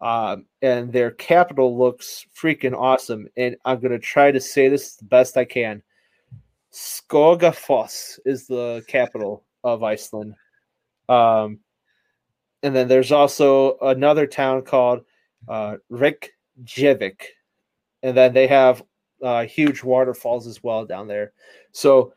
[0.00, 3.28] Um, and their capital looks freaking awesome.
[3.36, 5.82] And I'm to try to say this the best I can.
[6.72, 10.34] Skogafoss is the capital of Iceland.
[11.08, 11.58] Um,
[12.62, 15.04] and then there's also another town called
[15.48, 17.34] uh, Reykjavik.
[18.02, 18.82] And then they have
[19.22, 21.32] uh, huge waterfalls as well down there.
[21.72, 22.12] So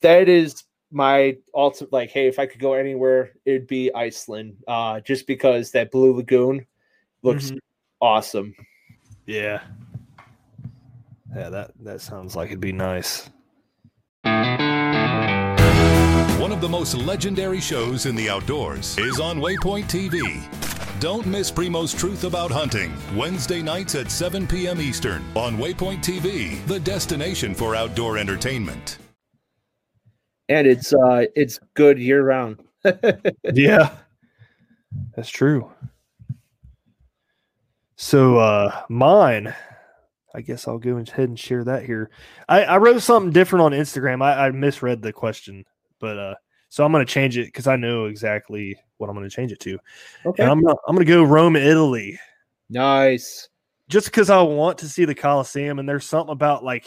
[0.00, 4.56] that is my ultimate like, hey, if I could go anywhere, it'd be Iceland.
[4.68, 6.66] Uh, just because that blue lagoon
[7.22, 7.58] looks Mhm.
[8.00, 8.54] awesome.
[9.26, 9.62] Yeah.
[11.34, 13.28] Yeah, that that sounds like it'd be nice.
[16.38, 20.20] One of the most legendary shows in the outdoors is on Waypoint TV.
[21.00, 24.80] Don't miss Primo's Truth About Hunting, Wednesday nights at 7 p.m.
[24.80, 28.98] Eastern on Waypoint TV, the destination for outdoor entertainment.
[30.48, 32.62] And it's uh it's good year round.
[33.52, 33.96] Yeah.
[35.16, 35.70] That's true.
[37.96, 39.54] So uh mine,
[40.34, 42.10] I guess I'll go ahead and share that here.
[42.48, 44.22] I, I wrote something different on Instagram.
[44.22, 45.64] I, I misread the question,
[45.98, 46.34] but uh
[46.68, 49.78] so I'm gonna change it because I know exactly what I'm gonna change it to.
[50.26, 50.42] Okay.
[50.42, 52.18] And I'm gonna I'm gonna go Rome, Italy.
[52.68, 53.48] Nice.
[53.88, 56.84] just because I want to see the Coliseum, and there's something about like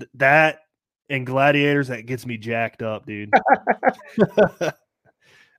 [0.00, 0.60] th- that
[1.08, 3.30] and gladiators that gets me jacked up, dude.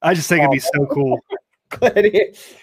[0.02, 1.20] I just think it'd be so cool.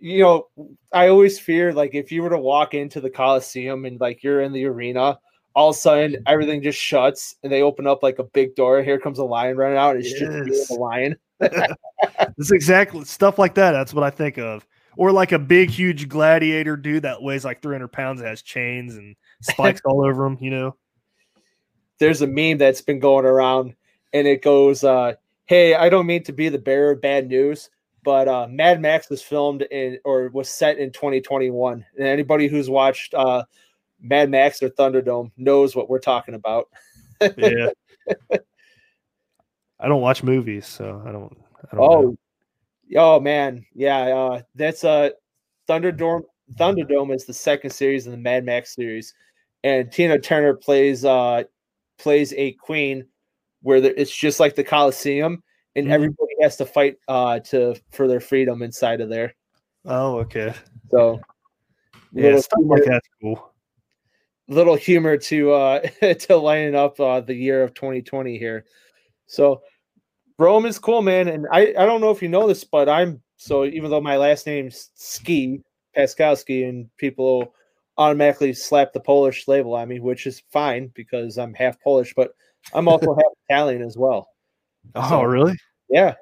[0.00, 0.48] You know,
[0.92, 4.42] I always fear like if you were to walk into the Coliseum and like you're
[4.42, 5.18] in the arena,
[5.54, 8.82] all of a sudden everything just shuts and they open up like a big door.
[8.82, 9.96] Here comes a lion running out.
[9.96, 10.68] And it's just Yes.
[10.68, 11.16] the lion.
[12.38, 13.72] It's exactly stuff like that.
[13.72, 14.66] That's what I think of.
[14.96, 19.16] Or like a big, huge gladiator dude that weighs like 300 pounds, has chains and
[19.42, 20.38] spikes all over him.
[20.40, 20.76] You know,
[21.98, 23.74] There's a meme that's been going around
[24.12, 25.14] and it goes, uh,
[25.46, 27.70] Hey, I don't mean to be the bearer of bad news,
[28.04, 31.84] but uh, Mad Max was filmed in or was set in 2021.
[31.96, 33.44] And anybody who's watched uh,
[34.00, 36.68] Mad Max or Thunderdome knows what we're talking about.
[37.36, 37.70] yeah.
[39.80, 41.36] I don't watch movies, so I don't.
[41.72, 42.16] I don't Oh, know.
[42.96, 44.00] oh man, yeah.
[44.16, 45.10] Uh, that's uh,
[45.68, 46.22] Thunderdome.
[46.54, 49.14] Thunderdome is the second series in the Mad Max series,
[49.62, 51.44] and Tina Turner plays uh
[51.98, 53.06] plays a queen
[53.62, 55.42] where there, it's just like the Coliseum,
[55.78, 55.92] and Mhm.
[55.92, 59.34] everybody has to fight uh to for their freedom inside of there.
[59.84, 60.52] Oh, okay.
[60.90, 61.20] So,
[62.12, 63.52] Yeah, little stuff humor, like that's cool.
[64.48, 65.80] little humor to uh
[66.20, 68.64] to lining up uh the year of 2020 here.
[69.26, 69.62] So
[70.38, 71.28] Rome is cool, man.
[71.28, 74.16] And I, I don't know if you know this, but I'm so even though my
[74.16, 75.60] last name's Ski,
[75.96, 77.54] Paskalski, and people
[77.98, 82.30] automatically slap the Polish label on me, which is fine because I'm half Polish, but
[82.72, 84.28] I'm also half Italian as well.
[84.94, 85.56] Oh, So- really?
[85.88, 86.14] Yeah.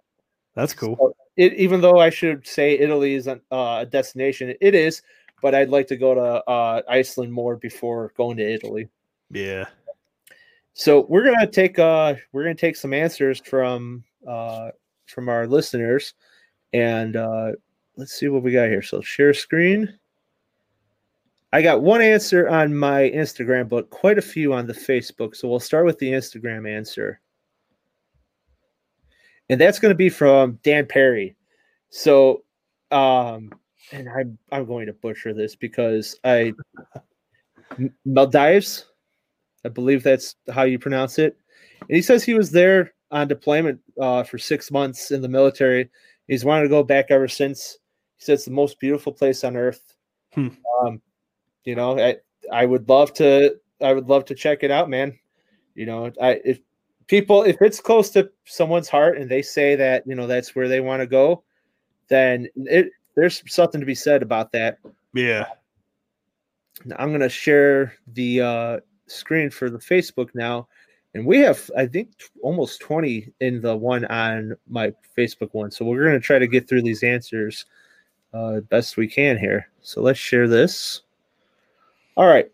[0.54, 0.96] That's cool.
[0.98, 5.02] So it, even though I should say Italy is uh, a destination, it is,
[5.42, 8.88] but I'd like to go to uh, Iceland more before going to Italy.
[9.30, 9.66] Yeah.
[10.78, 14.72] So we're gonna take uh we're gonna take some answers from uh
[15.06, 16.12] from our listeners
[16.74, 17.52] and uh
[17.96, 18.82] let's see what we got here.
[18.82, 19.98] So share screen.
[21.54, 25.34] I got one answer on my Instagram, but quite a few on the Facebook.
[25.34, 27.20] So we'll start with the Instagram answer.
[29.48, 31.36] And that's going to be from Dan Perry.
[31.90, 32.42] So
[32.90, 33.52] um
[33.92, 36.52] and I'm I'm going to butcher this because I
[38.04, 38.86] Maldives
[39.66, 41.36] I believe that's how you pronounce it.
[41.80, 45.90] And he says he was there on deployment uh, for six months in the military.
[46.28, 47.78] He's wanted to go back ever since.
[48.16, 49.94] He says it's the most beautiful place on earth.
[50.32, 50.48] Hmm.
[50.80, 51.02] Um,
[51.64, 52.16] you know, I
[52.52, 55.18] I would love to I would love to check it out, man.
[55.74, 56.60] You know, I if
[57.06, 60.68] people if it's close to someone's heart and they say that you know that's where
[60.68, 61.42] they want to go,
[62.08, 64.78] then it there's something to be said about that.
[65.14, 65.46] Yeah.
[66.84, 70.68] Now, I'm going to share the uh, screen for the Facebook now,
[71.14, 72.10] and we have I think
[72.42, 75.70] almost twenty in the one on my Facebook one.
[75.70, 77.64] So we're gonna try to get through these answers
[78.34, 79.68] uh, best we can here.
[79.80, 81.02] So let's share this.
[82.16, 82.50] All right.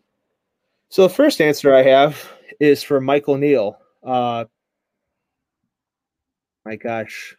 [0.89, 2.31] So the first answer I have
[2.61, 3.79] is for Michael Neal.
[4.05, 4.45] Uh,
[6.65, 7.37] my gosh,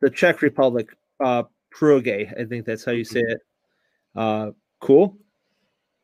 [0.00, 0.88] the Czech Republic,
[1.22, 1.44] uh,
[1.74, 2.40] Pruge.
[2.40, 3.40] I think that's how you say it.
[4.14, 4.50] Uh,
[4.80, 5.18] cool.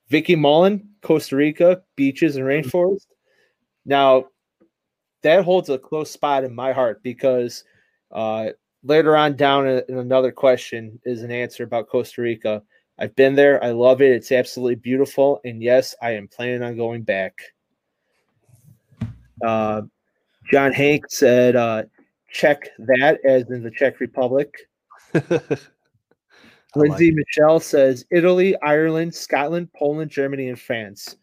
[0.08, 3.06] Vicky Mullen, Costa Rica, beaches and rainforest.
[3.86, 4.26] Now,
[5.22, 7.64] that holds a close spot in my heart because
[8.10, 8.48] uh,
[8.82, 12.62] later on down in another question is an answer about Costa Rica.
[12.98, 13.62] I've been there.
[13.62, 14.12] I love it.
[14.12, 15.40] It's absolutely beautiful.
[15.44, 17.40] And yes, I am planning on going back.
[19.42, 19.82] Uh,
[20.50, 21.84] John Hank said, uh,
[22.30, 24.54] check that as in the Czech Republic.
[26.76, 31.16] Lindsay like Michelle says Italy, Ireland, Scotland, Poland, Germany, and France.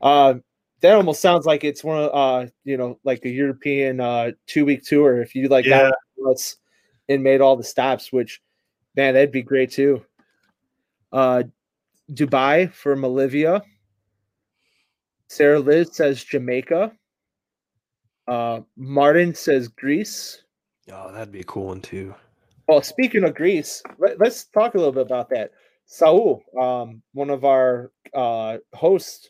[0.00, 0.34] Uh,
[0.80, 4.64] that almost sounds like it's one of uh, you know, like a European uh two
[4.64, 5.20] week tour.
[5.20, 5.90] If you like yeah.
[6.22, 6.54] got
[7.08, 8.40] and made all the stops, which
[8.94, 10.04] man, that'd be great too.
[11.12, 11.44] Uh
[12.12, 13.62] Dubai for Olivia.
[15.28, 16.92] Sarah Liz says Jamaica.
[18.26, 20.42] Uh Martin says Greece.
[20.92, 22.14] Oh, that'd be a cool one too.
[22.68, 25.50] Well, speaking of Greece, let, us talk a little bit about that.
[25.86, 29.28] Saul, um, one of our uh, hosts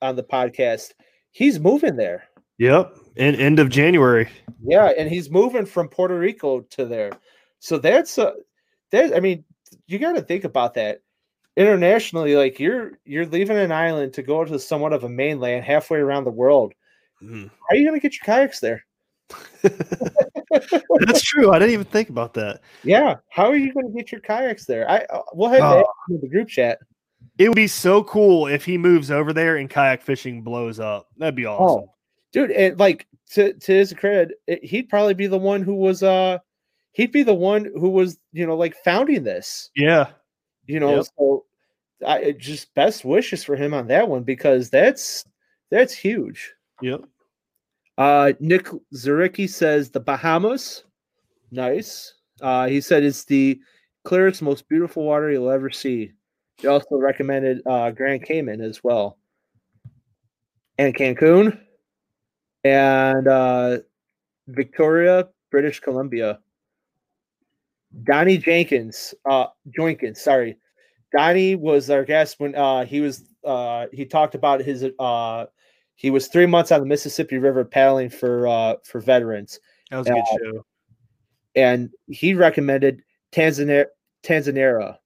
[0.00, 0.92] on the podcast,
[1.32, 2.24] he's moving there.
[2.58, 4.28] Yep, in end of January.
[4.64, 7.10] Yeah, and he's moving from Puerto Rico to there.
[7.58, 8.34] So that's a
[8.92, 9.44] that I mean,
[9.86, 11.02] you got to think about that
[11.56, 12.36] internationally.
[12.36, 16.24] Like you're you're leaving an island to go to somewhat of a mainland halfway around
[16.24, 16.72] the world.
[17.26, 17.50] Mm.
[17.50, 18.84] How are you going to get your kayaks there?
[19.62, 21.52] That's true.
[21.52, 22.60] I didn't even think about that.
[22.84, 23.16] Yeah.
[23.30, 24.88] How are you going to get your kayaks there?
[24.88, 26.78] I uh, we'll have uh, in the group chat.
[27.38, 31.08] It would be so cool if he moves over there and kayak fishing blows up.
[31.18, 31.84] That'd be awesome.
[31.88, 31.94] Oh,
[32.32, 36.02] dude, and like to to his credit, it, he'd probably be the one who was
[36.02, 36.38] uh
[36.92, 39.70] he'd be the one who was, you know, like founding this.
[39.76, 40.08] Yeah.
[40.64, 41.06] You know, yep.
[41.18, 41.44] so
[42.06, 45.24] I just best wishes for him on that one because that's
[45.70, 46.52] that's huge.
[46.80, 47.04] Yep.
[47.98, 50.84] Uh, Nick Zuricki says the Bahamas.
[51.50, 52.14] Nice.
[52.40, 53.58] Uh, he said it's the
[54.04, 56.12] clearest, most beautiful water you'll ever see.
[56.58, 59.18] He also recommended uh, Grand Cayman as well,
[60.78, 61.58] and Cancun,
[62.64, 63.78] and uh,
[64.48, 66.40] Victoria, British Columbia.
[68.04, 70.56] Donnie Jenkins, uh, Jenkins, sorry.
[71.12, 75.46] Donnie was our guest when uh, he was uh, he talked about his uh,
[75.96, 79.58] he was three months on the Mississippi River paddling for uh, for veterans.
[79.90, 80.66] That was a good uh, show.
[81.56, 83.86] And he recommended Tanzania,
[84.22, 84.98] Tanzania.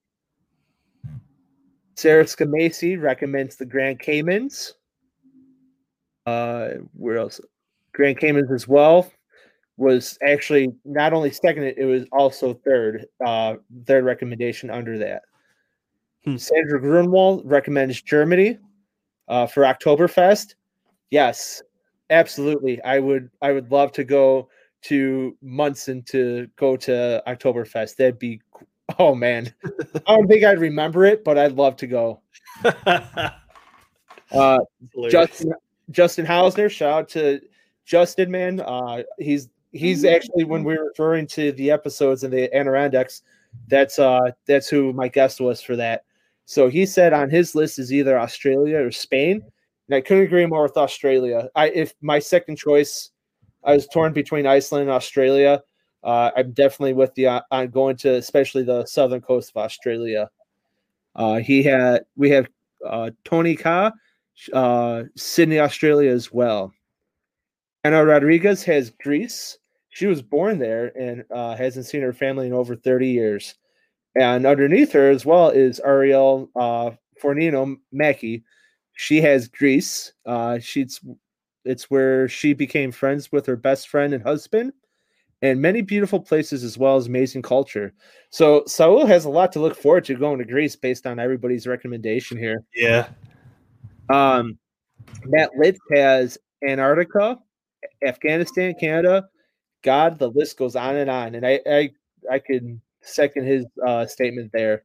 [1.97, 4.75] Sarah Scamasi recommends the Grand Caymans.
[6.27, 7.41] Uh, where else?
[7.93, 9.11] Grand Caymans as well
[9.77, 13.07] was actually not only second, it was also third.
[13.25, 13.55] Uh,
[13.87, 15.23] third recommendation under that.
[16.25, 16.37] Hmm.
[16.37, 18.59] Sandra Grunwald recommends Germany
[19.29, 20.55] uh, for Oktoberfest.
[21.11, 21.63] Yes,
[22.11, 22.83] absolutely.
[22.83, 24.49] I would I would love to go
[24.83, 27.97] to Munson to go to Oktoberfest.
[27.97, 28.41] That'd be
[28.99, 29.53] oh man.
[30.07, 32.23] I don't think I'd remember it, but I'd love to go.
[34.33, 34.59] uh,
[35.11, 35.53] Justin
[35.91, 37.41] Justin Hausner, shout out to
[37.85, 38.61] Justin, man.
[38.61, 43.23] Uh, he's he's actually when we are referring to the episodes in the Adirondacks,
[43.69, 46.05] that's uh that's who my guest was for that.
[46.45, 49.43] So he said on his list is either Australia or Spain.
[49.91, 51.49] And I couldn't agree more with Australia.
[51.57, 53.11] I if my second choice,
[53.65, 55.61] I was torn between Iceland and Australia.
[56.05, 60.31] Uh, I'm definitely with the uh, on going to especially the southern coast of Australia.
[61.17, 62.49] Uh, he had we have
[62.87, 63.91] uh, Tony Ka,
[64.53, 66.73] uh, Sydney, Australia as well.
[67.83, 69.59] Anna Rodriguez has Greece.
[69.89, 73.57] She was born there and uh, hasn't seen her family in over 30 years.
[74.15, 78.45] And underneath her as well is Ariel uh, Fornino Mackie,
[79.01, 80.13] she has Greece.
[80.27, 81.01] Uh, she's
[81.65, 84.75] it's where she became friends with her best friend and husband,
[85.41, 87.95] and many beautiful places as well as amazing culture.
[88.29, 91.67] So Saul has a lot to look forward to going to Greece based on everybody's
[91.67, 92.63] recommendation here.
[92.75, 93.09] Yeah.
[94.11, 94.59] Um,
[95.25, 97.39] Matt Litz has Antarctica,
[98.05, 99.31] Afghanistan, Canada.
[99.83, 101.91] God, the list goes on and on, and I I
[102.31, 104.85] I could second his uh, statement there.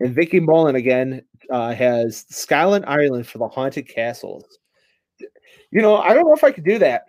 [0.00, 4.58] And Vicky Mullen again uh, has Scotland, Ireland for the haunted castles.
[5.70, 7.06] You know, I don't know if I could do that.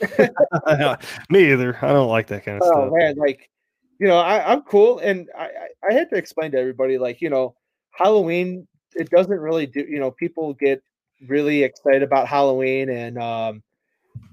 [1.30, 1.76] Me either.
[1.82, 2.92] I don't like that kind of oh, stuff.
[2.92, 3.50] man, like
[3.98, 5.50] you know, I, I'm cool, and I,
[5.88, 7.56] I had to explain to everybody, like you know,
[7.90, 8.66] Halloween.
[8.94, 9.80] It doesn't really do.
[9.80, 10.82] You know, people get
[11.26, 13.62] really excited about Halloween, and um,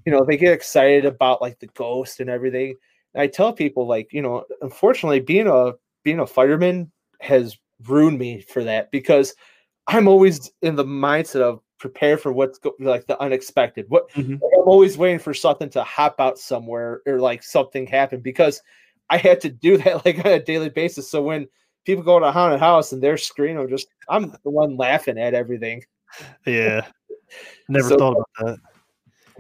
[0.05, 2.75] you know, they get excited about like the ghost and everything.
[3.13, 6.91] And I tell people like, you know, unfortunately being a being a fireman
[7.21, 9.33] has ruined me for that because
[9.87, 13.85] I'm always in the mindset of prepare for what's go- like the unexpected.
[13.89, 14.35] What Mhm.
[14.35, 18.61] I'm always waiting for something to hop out somewhere or like something happen because
[19.09, 21.09] I had to do that like on a daily basis.
[21.09, 21.47] So when
[21.85, 25.19] people go to a haunted house and they're screaming, I'm just I'm the one laughing
[25.19, 25.83] at everything.
[26.47, 26.85] Yeah.
[27.67, 28.57] Never So- thought about that.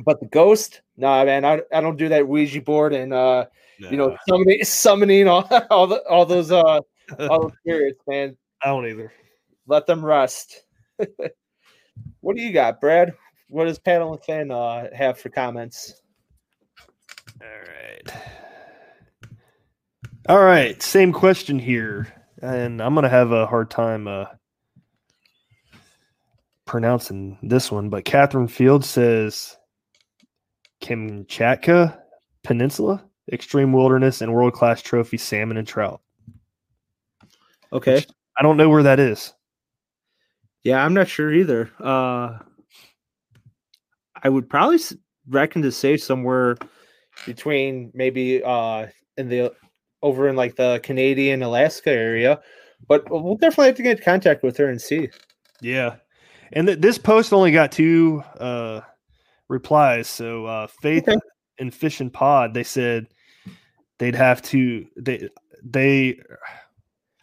[0.03, 3.45] But the ghost, nah, man, I, I don't do that Ouija board and uh
[3.79, 6.81] you know summoning summoning all, all the all those uh
[7.19, 8.35] all those spirits, man.
[8.63, 9.11] I don't either.
[9.67, 10.63] Let them rest.
[12.21, 13.13] what do you got, Brad?
[13.49, 16.01] What does Paddle and Fin uh, have for comments?
[17.41, 18.21] All right.
[20.27, 20.81] All right.
[20.81, 22.07] Same question here.
[22.41, 24.25] And I'm going to have a hard time uh,
[26.65, 27.89] pronouncing this one.
[27.89, 29.55] But Catherine Field says
[30.81, 31.99] Kamchatka
[32.43, 36.01] Peninsula, extreme wilderness, and world class trophy salmon and trout.
[37.75, 38.03] Okay.
[38.37, 39.33] I don't know where that is.
[40.63, 41.69] Yeah, I'm not sure either.
[41.79, 42.39] Uh,
[44.23, 44.79] I would probably
[45.29, 46.57] reckon to say somewhere
[47.25, 49.53] between maybe uh in the
[50.01, 52.39] over in like the Canadian Alaska area,
[52.87, 55.09] but we'll definitely have to get in contact with her and see.
[55.61, 55.95] Yeah.
[56.53, 58.81] And th- this post only got two uh,
[59.49, 60.07] replies.
[60.07, 61.17] So uh, Faith Okay.
[61.59, 63.07] and Fish and Pod, they said
[63.99, 65.29] they'd have to they
[65.63, 66.19] they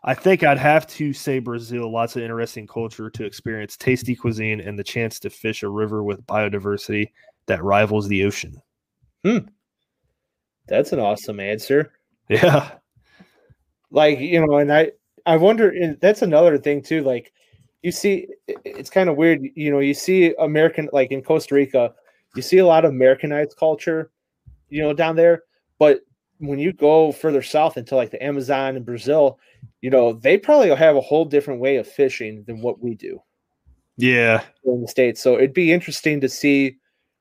[0.04, 4.60] I think I'd have to say Brazil, lots of interesting culture to experience, tasty cuisine,
[4.60, 7.10] and the chance to fish a river with biodiversity
[7.46, 8.60] that rivals the ocean.
[9.24, 9.38] Hmm.
[10.66, 11.92] That's an awesome answer.
[12.28, 12.70] Yeah.
[13.92, 14.90] like you know and i
[15.26, 17.32] i wonder and that's another thing too like
[17.82, 18.26] you see
[18.64, 21.92] it's kind of weird you know you see american like in costa rica
[22.34, 24.10] you see a lot of americanized culture
[24.70, 25.42] you know down there
[25.78, 26.00] but
[26.42, 29.38] when you go further south into like the amazon and brazil
[29.80, 33.22] you know they probably have a whole different way of fishing than what we do.
[33.98, 34.42] Yeah.
[34.64, 35.20] in the states.
[35.20, 36.76] So it'd be interesting to see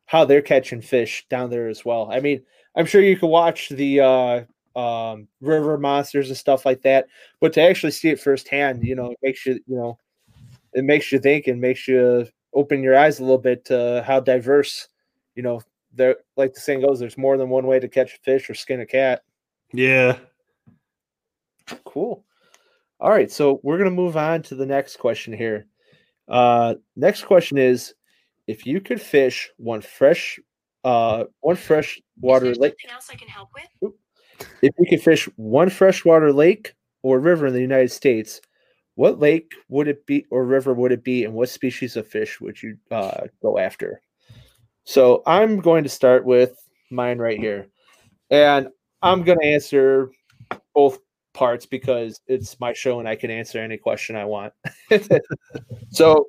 [0.06, 2.10] how they're catching fish down there as well.
[2.12, 2.42] I mean
[2.76, 7.08] i'm sure you could watch the uh um river monsters and stuff like that
[7.40, 9.98] but to actually see it firsthand you know it makes you you know
[10.74, 14.20] it makes you think and makes you open your eyes a little bit to how
[14.20, 14.88] diverse
[15.36, 15.62] you know
[15.94, 18.54] there like the saying goes there's more than one way to catch a fish or
[18.54, 19.24] skin a cat
[19.74, 20.18] Yeah.
[21.86, 22.26] Cool.
[23.00, 25.66] All right, so we're gonna move on to the next question here.
[26.28, 27.94] Uh, next question is,
[28.48, 30.40] if you could fish one fresh,
[30.84, 32.76] uh, one fresh water lake.
[32.92, 33.94] else I can help with?
[34.62, 38.42] If you could fish one freshwater lake or river in the United States,
[38.96, 42.40] what lake would it be or river would it be, and what species of fish
[42.40, 44.02] would you uh, go after?
[44.84, 46.58] So I'm going to start with
[46.90, 47.68] mine right here,
[48.30, 48.70] and
[49.02, 50.12] I'm going to answer
[50.74, 51.00] both
[51.34, 54.54] parts because it's my show and I can answer any question I want.
[55.92, 56.28] so,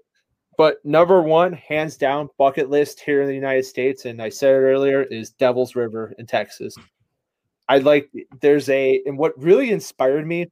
[0.57, 4.51] but number one, hands down, bucket list here in the United States, and I said
[4.55, 6.75] it earlier, is Devil's River in Texas.
[7.69, 10.47] I like there's a and what really inspired me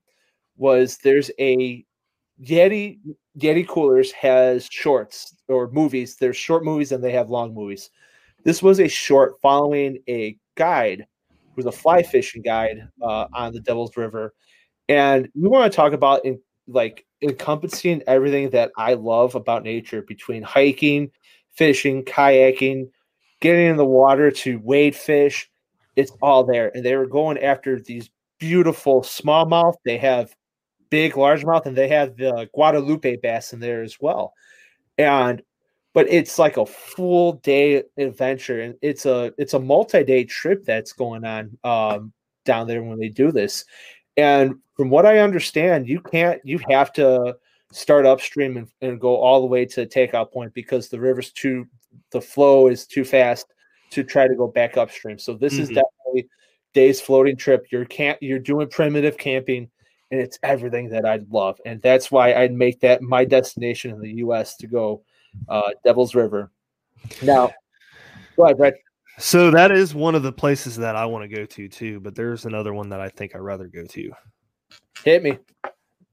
[0.56, 1.84] was there's a
[2.42, 2.98] Yeti
[3.38, 6.16] Yeti Coolers has shorts or movies.
[6.16, 7.90] There's short movies and they have long movies.
[8.44, 11.06] This was a short following a guide
[11.54, 14.34] who's a fly fishing guide uh, on the Devil's River,
[14.88, 20.02] and we want to talk about in like encompassing everything that I love about nature
[20.02, 21.10] between hiking,
[21.52, 22.88] fishing, kayaking,
[23.40, 25.50] getting in the water to wade fish.
[25.96, 29.74] It's all there, and they were going after these beautiful smallmouth.
[29.84, 30.34] They have
[30.90, 34.34] big largemouth, and they have the Guadalupe bass in there as well.
[34.98, 35.42] And
[35.92, 40.64] but it's like a full day adventure, and it's a it's a multi day trip
[40.64, 42.12] that's going on um,
[42.44, 43.64] down there when they do this.
[44.16, 47.36] And from what I understand, you can't you have to
[47.72, 51.66] start upstream and, and go all the way to takeout point because the river's too
[52.10, 53.46] the flow is too fast
[53.90, 55.18] to try to go back upstream.
[55.18, 55.74] So this is Mhm.
[55.74, 56.28] definitely
[56.72, 57.66] day's floating trip.
[57.70, 59.70] You're camp you're doing primitive camping
[60.10, 61.60] and it's everything that I love.
[61.64, 65.02] And that's why I'd make that my destination in the US to go
[65.48, 66.50] uh Devil's River.
[67.22, 67.50] Now
[68.36, 68.74] go ahead, Brett.
[69.18, 72.14] So that is one of the places that I want to go to too, but
[72.14, 74.12] there's another one that I think I'd rather go to.
[75.04, 75.38] Hit me.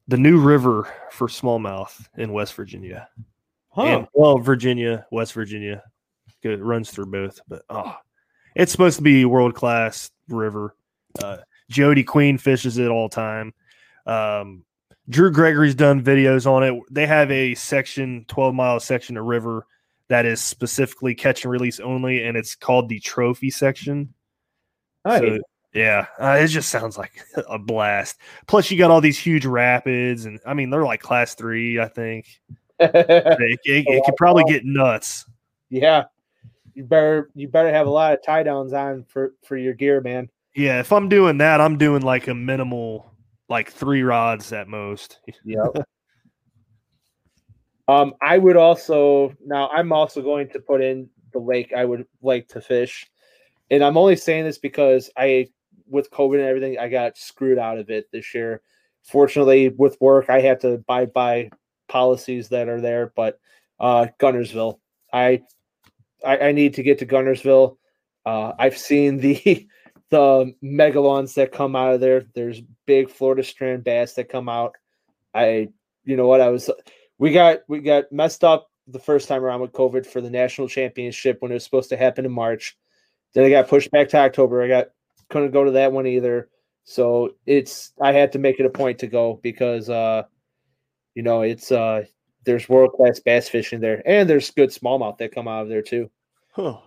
[0.10, 3.10] The new river for smallmouth in West Virginia.
[3.70, 3.84] Huh.
[3.84, 5.84] And, well, Virginia, West Virginia.
[6.44, 7.96] It runs through both, but oh,
[8.56, 10.76] it's supposed to be world class river.
[11.22, 11.38] Uh,
[11.70, 13.54] Jody Queen fishes it all time.
[14.08, 14.64] Um,
[15.10, 16.82] Drew Gregory's done videos on it.
[16.92, 19.66] They have a section, 12 mile section of river
[20.10, 24.14] that is specifically catch and release only, and it's called the trophy section.
[25.06, 25.20] Nice.
[25.20, 25.40] So,
[25.74, 28.18] yeah, uh, it just sounds like a blast.
[28.48, 31.88] Plus, you got all these huge rapids, and I mean, they're like class three, I
[31.88, 32.28] think.
[32.80, 35.26] It, it, it could probably get nuts.
[35.70, 36.04] yeah.
[36.76, 40.00] You better you better have a lot of tie downs on for for your gear,
[40.00, 40.30] man.
[40.54, 43.12] Yeah, if I'm doing that, I'm doing like a minimal,
[43.50, 45.20] like three rods at most.
[45.46, 45.60] Yep.
[47.88, 52.06] um, I would also now I'm also going to put in the lake I would
[52.22, 53.10] like to fish.
[53.70, 55.48] And I'm only saying this because I
[55.90, 58.62] with COVID and everything, I got screwed out of it this year.
[59.04, 61.50] Fortunately, with work, I had to abide by
[61.88, 63.40] policies that are there, but
[63.80, 64.80] uh Guntersville.
[65.14, 65.44] I
[66.26, 67.78] I, I need to get to Guntersville.
[68.26, 69.68] Uh I've seen the
[70.10, 72.26] the megalons that come out of there.
[72.34, 74.76] There's big Florida strain bass that come out.
[75.34, 75.70] I
[76.06, 76.70] you know what I was
[77.18, 80.70] we got we got messed up the first time around with COVID for the national
[80.70, 82.78] championship when it was supposed to happen in March.
[83.34, 84.64] Then I got pushed back to October.
[84.64, 84.88] I got
[85.30, 86.50] couldn't go to that one either.
[86.86, 90.24] So it's I had to make it a point to go because uh
[91.16, 92.04] you know it's uh
[92.46, 95.82] there's world class bass fishing there and there's good smallmouth that come out of there
[95.82, 96.10] too.
[96.54, 96.78] Huh.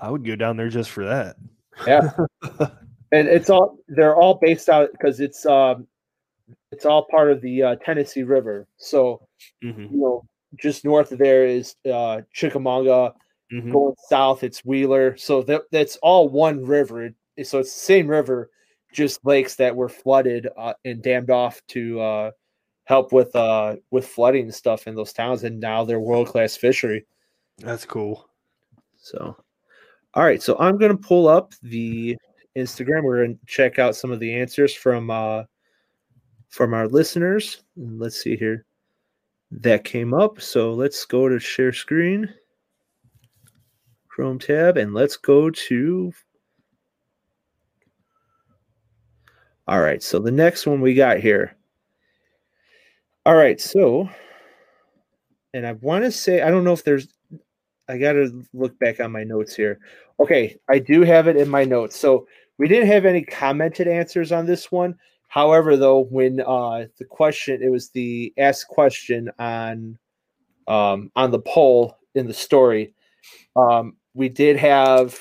[0.00, 1.36] I would go down there just for that.
[1.86, 2.00] Yeah.
[3.12, 5.86] and it's all they're all based out because it's um
[6.72, 8.66] it's all part of the uh, Tennessee River.
[8.76, 9.26] So
[9.62, 10.24] Mhm, you know
[10.56, 13.14] just north of there is uh Chickamauga.
[13.52, 13.72] mhm.
[13.72, 15.16] Going south, it's Wheeler.
[15.16, 17.10] So that that's all one river.
[17.42, 18.50] So it's the same river,
[18.92, 22.30] just lakes that were flooded uh, and dammed off to uh,
[22.84, 25.44] help with uh, with flooding stuff in those towns.
[25.44, 27.06] And now they're world class fishery.
[27.58, 28.28] That's cool.
[28.96, 29.36] So,
[30.14, 30.42] all right.
[30.42, 32.16] So I'm going to pull up the
[32.56, 33.02] Instagram.
[33.02, 35.44] We're going to check out some of the answers from uh,
[36.48, 37.64] from our listeners.
[37.76, 38.64] Let's see here.
[39.50, 40.40] That came up.
[40.40, 42.32] So let's go to share screen,
[44.08, 46.12] Chrome tab, and let's go to.
[49.66, 50.02] All right.
[50.02, 51.56] So the next one we got here.
[53.26, 53.60] All right.
[53.60, 54.08] So,
[55.54, 57.08] and I want to say, I don't know if there's
[57.88, 59.78] I got to look back on my notes here.
[60.20, 61.96] Okay, I do have it in my notes.
[61.98, 62.26] So
[62.58, 64.96] we didn't have any commented answers on this one.
[65.28, 69.98] However, though, when uh, the question it was the asked question on
[70.68, 72.94] um, on the poll in the story,
[73.56, 75.18] um, we did have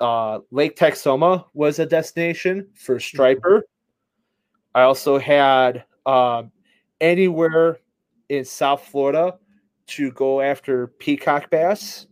[0.00, 3.64] uh, Lake Texoma was a destination for striper.
[4.74, 6.50] I also had um,
[7.00, 7.78] anywhere
[8.28, 9.38] in South Florida
[9.88, 12.06] to go after peacock bass,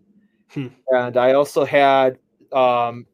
[0.49, 0.69] Hmm.
[0.91, 2.19] and I also had
[2.53, 3.07] um,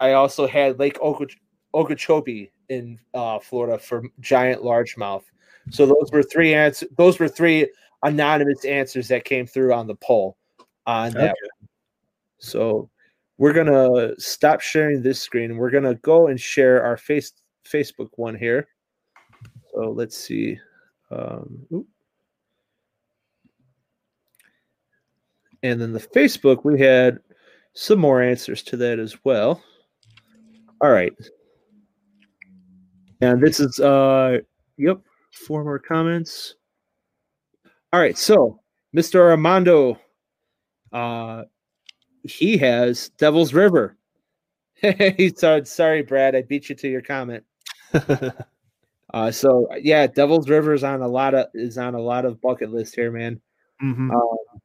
[0.00, 1.36] I also had Lake Okeech-
[1.74, 5.24] Okeechobee in uh, Florida for giant largemouth.
[5.70, 6.88] So those were three answers.
[6.96, 7.70] Those were three
[8.02, 10.36] anonymous answers that came through on the poll
[10.86, 11.36] on that.
[12.38, 12.90] So
[13.38, 15.56] we're gonna stop sharing this screen.
[15.56, 17.32] We're gonna go and share our face
[17.64, 18.68] Facebook one here.
[19.72, 20.58] So let's see.
[21.10, 21.86] Um,
[25.62, 27.18] And then the Facebook, we had
[27.74, 29.62] some more answers to that as well.
[30.80, 31.12] All right.
[33.20, 34.38] And this is uh
[34.76, 34.98] yep,
[35.32, 36.56] four more comments.
[37.92, 38.60] All right, so
[38.96, 39.20] Mr.
[39.30, 39.98] Armando
[40.92, 41.44] uh
[42.24, 43.96] he has Devil's River.
[44.82, 47.44] he said, sorry, Brad, I beat you to your comment.
[49.14, 52.40] Uh so yeah, Devil's River is on a lot of is on a lot of
[52.40, 53.38] bucket list here, man.
[53.82, 54.10] Mhm.
[54.10, 54.61] Um,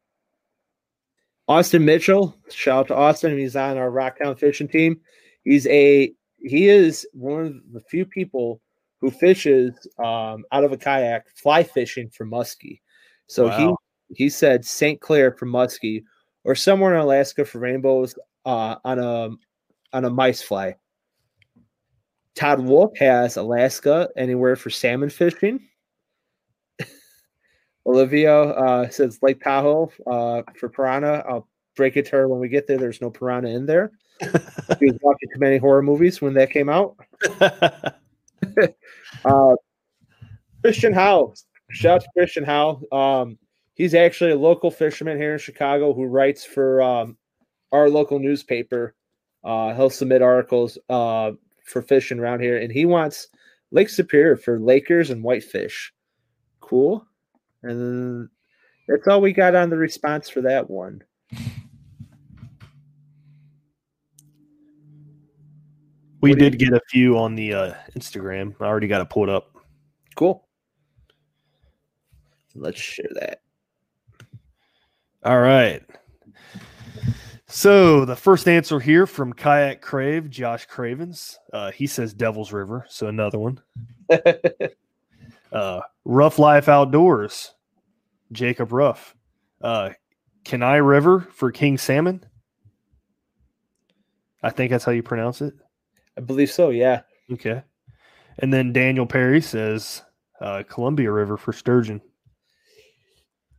[1.47, 3.37] Austin Mitchell, shout out to Austin.
[3.37, 4.99] He's on our Rocktown fishing team.
[5.43, 8.61] He's a he is one of the few people
[8.99, 9.73] who fishes
[10.03, 12.81] um, out of a kayak fly fishing for muskie.
[13.27, 13.77] So Wow.
[14.09, 14.99] he he said St.
[14.99, 16.03] Clair for muskie
[16.43, 19.29] or somewhere in Alaska for rainbows uh, on a
[19.93, 20.75] on a mice fly.
[22.35, 25.59] Todd Wolf has Alaska anywhere for salmon fishing.
[27.87, 31.23] Olivia uh, says Lake Tahoe uh, for piranha.
[31.27, 32.77] I'll break it to her when we get there.
[32.77, 33.91] There's no piranha in there.
[34.21, 34.27] she
[34.85, 36.95] was watching too many horror movies when that came out.
[39.25, 39.55] Uh,
[40.61, 41.33] Christian Howe.
[41.71, 42.81] Shout out to Christian Howe.
[42.91, 43.37] Um,
[43.73, 47.17] he's actually a local fisherman here in Chicago who writes for um,
[47.71, 48.95] our local newspaper.
[49.43, 51.31] Uh, he'll submit articles uh,
[51.65, 53.27] for fishing around here, and he wants
[53.71, 55.91] Lake Superior for Lakers and whitefish.
[56.59, 57.05] Cool.
[57.63, 58.29] And
[58.87, 61.03] that's all we got on the response for that one.
[66.21, 68.55] we What did get a few on the uh, Instagram.
[68.59, 69.55] I already got it pulled up.
[70.15, 70.47] Cool.
[72.55, 73.41] Let's share that.
[75.23, 75.83] All right.
[77.47, 81.39] So the first answer here from Kayak Crave, Josh Cravens.
[81.53, 83.59] Uh, he says Devil's River, so another one.
[85.57, 87.53] uh, Rough Life Outdoors,
[88.31, 89.15] Jacob Ruff.
[89.61, 89.89] Uh,
[90.45, 92.23] Kenai River for King Salmon.
[94.43, 95.53] I think that's how you pronounce it.
[96.15, 96.69] I believe so.
[96.69, 97.01] Yeah.
[97.31, 97.63] Okay.
[98.39, 100.03] And then Daniel Perry says
[100.39, 102.01] uh, Columbia River for sturgeon.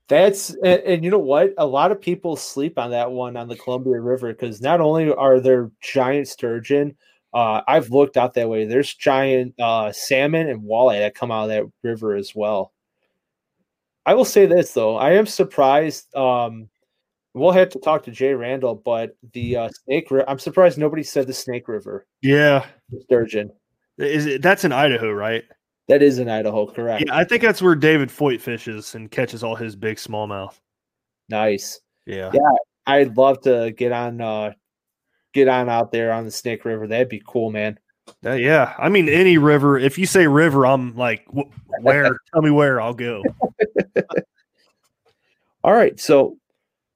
[0.07, 1.53] That's and, and, you know what?
[1.59, 5.12] A lot of people sleep on that one on the Columbia River because not only
[5.12, 6.96] are there giant sturgeon,
[7.33, 8.64] uh, I've looked out that way.
[8.64, 12.72] There's giant uh, salmon and walleye that come out of that river as well.
[14.07, 16.14] I will say this though, I am surprised.
[16.16, 16.68] Um,
[17.35, 20.29] we'll have to talk to Jay Randall, but the uh, Snake River.
[20.29, 22.07] I'm surprised nobody said the Snake River.
[22.22, 22.64] Yeah,
[23.01, 23.51] sturgeon.
[23.99, 25.45] Is it that's in Idaho, right?
[25.89, 27.05] That is in Idaho, correct?
[27.07, 30.55] Yeah, I think that's where David Foyt fishes and catches all his big smallmouth.
[31.29, 31.81] Nice.
[32.07, 32.31] Yeah.
[32.33, 32.57] Yeah,
[32.87, 34.53] I'd love to get on uh
[35.39, 36.86] get on out there on the Snake River.
[36.86, 37.78] That'd be cool, man.
[38.24, 39.78] Uh, yeah, I mean any river.
[39.78, 41.26] If you say river, I'm like,
[41.82, 42.18] where?
[42.32, 42.80] Tell me where.
[42.80, 43.22] I'll go.
[45.64, 46.36] All right, so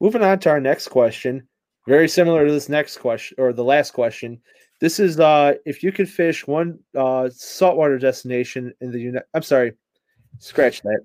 [0.00, 1.46] moving on to our next question,
[1.86, 4.40] very similar to this next question or the last question.
[4.80, 9.42] This is uh if you could fish one uh saltwater destination in the United I'm
[9.42, 9.74] sorry,
[10.38, 11.00] scratch that.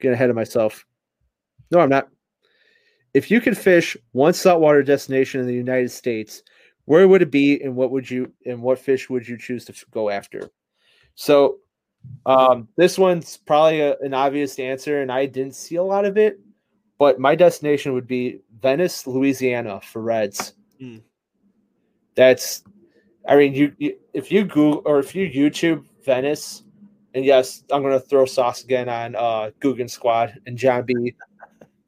[0.00, 0.84] Get ahead of myself.
[1.70, 2.08] No, I'm not.
[3.14, 6.42] If you could fish one saltwater destination in the United States,
[6.86, 9.74] where would it be and what would you and what fish would you choose to
[9.90, 10.50] go after?
[11.14, 11.58] So
[12.26, 16.18] um this one's probably a, an obvious answer and I didn't see a lot of
[16.18, 16.38] it,
[16.98, 20.54] but my destination would be Venice, Louisiana for reds.
[20.80, 21.02] Mm.
[22.14, 22.62] That's
[23.26, 26.62] I mean, you, you, if you Google or if you YouTube Venice,
[27.14, 31.14] and yes, I'm gonna throw sauce again on uh Googan Squad and John B.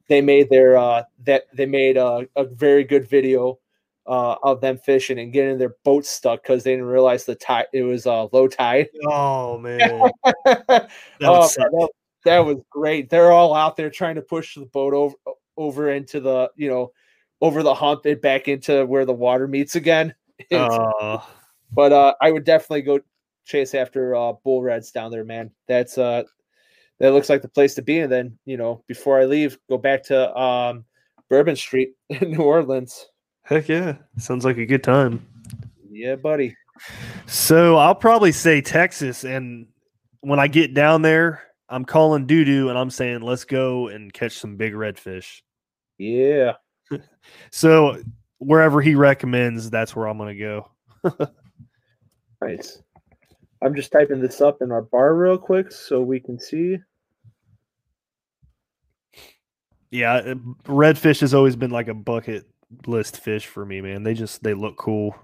[0.09, 3.59] They made their uh that they made a, a very good video
[4.07, 7.67] uh of them fishing and getting their boat stuck because they didn't realize the tide
[7.73, 8.87] it was uh low tide.
[9.07, 9.79] Oh man.
[10.45, 10.89] that,
[11.21, 11.89] oh, that,
[12.25, 13.09] that was great.
[13.09, 15.15] They're all out there trying to push the boat over
[15.55, 16.91] over into the you know
[17.41, 20.13] over the hump and back into where the water meets again.
[20.51, 21.19] Uh,
[21.71, 22.99] but uh, I would definitely go
[23.43, 25.49] chase after uh, bull reds down there, man.
[25.67, 26.23] That's uh,
[26.99, 27.99] that looks like the place to be.
[27.99, 30.85] And then you know, before I leave, go back to um,
[31.27, 33.07] Bourbon Street in New Orleans.
[33.47, 35.25] Heck yeah, sounds like a good time.
[35.89, 36.57] Yeah, buddy.
[37.27, 39.67] So I'll probably say Texas, and
[40.19, 44.11] when I get down there, I'm calling doo doo, and I'm saying let's go and
[44.11, 45.43] catch some big redfish.
[45.97, 46.53] Yeah.
[47.49, 48.03] so
[48.39, 50.43] wherever he recommends, that's where I'm going to
[51.07, 51.31] go.
[52.41, 52.81] nice.
[53.63, 56.79] I'm just typing this up in our bar real quick so we can see.
[59.89, 60.33] Yeah,
[60.65, 62.45] redfish has always been like a bucket
[62.85, 64.03] list fish for me, man.
[64.03, 65.15] They just they look cool.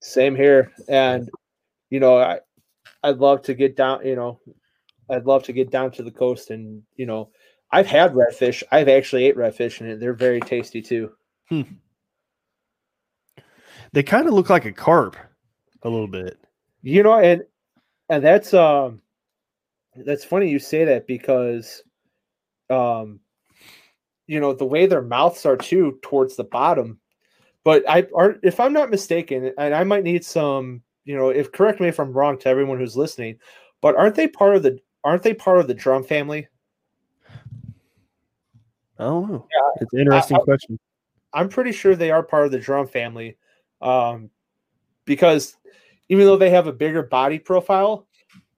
[0.00, 1.28] Same here, and
[1.90, 2.40] you know, I
[3.02, 4.04] I'd love to get down.
[4.04, 4.40] You know,
[5.10, 7.30] I'd love to get down to the coast, and you know,
[7.70, 8.62] I've had redfish.
[8.70, 11.12] I've actually ate redfish, and they're very tasty too.
[11.48, 11.62] Hmm.
[13.92, 15.16] They kind of look like a carp
[15.82, 16.38] a little bit.
[16.82, 17.44] You know, and
[18.08, 19.00] and that's um
[19.94, 21.82] that's funny you say that because
[22.70, 23.20] um
[24.26, 26.98] you know the way their mouths are too towards the bottom.
[27.64, 31.52] But I are if I'm not mistaken, and I might need some, you know, if
[31.52, 33.38] correct me if I'm wrong to everyone who's listening,
[33.80, 36.48] but aren't they part of the aren't they part of the drum family?
[38.98, 39.46] I don't know.
[39.50, 40.78] Yeah, it's an interesting I, question.
[41.32, 43.36] I'm pretty sure they are part of the drum family
[43.80, 44.30] um,
[45.04, 45.56] because
[46.08, 48.06] even though they have a bigger body profile,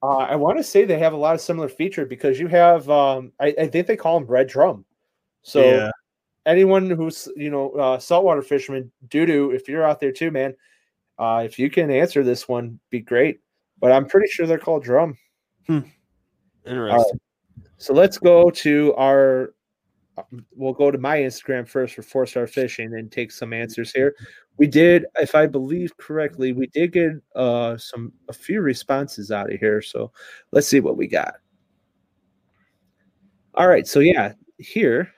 [0.02, 2.88] uh, I want to say they have a lot of similar feature because you have,
[2.90, 4.84] um, I, I, think they call them red drum.
[5.44, 5.90] So yeah.
[6.46, 10.54] anyone who's, you know, uh, saltwater fisherman, doo doo, if you're out there too, man,
[11.18, 13.40] uh, if you can answer this one, be great.
[13.78, 15.16] But I'm pretty sure they're called drum.
[15.66, 15.80] Hmm.
[16.66, 17.20] Interesting.
[17.76, 19.54] so let's go to our
[20.54, 24.14] we'll go to my Instagram first for four star fishing and take some answers here.
[24.56, 29.52] We did, if I believe correctly, we did get uh, some a few responses out
[29.52, 29.82] of here.
[29.82, 30.12] So
[30.52, 31.34] let's see what we got.
[33.54, 35.13] All right, so yeah, here.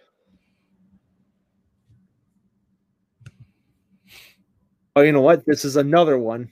[4.97, 5.45] Oh, you know what?
[5.45, 6.51] This is another one.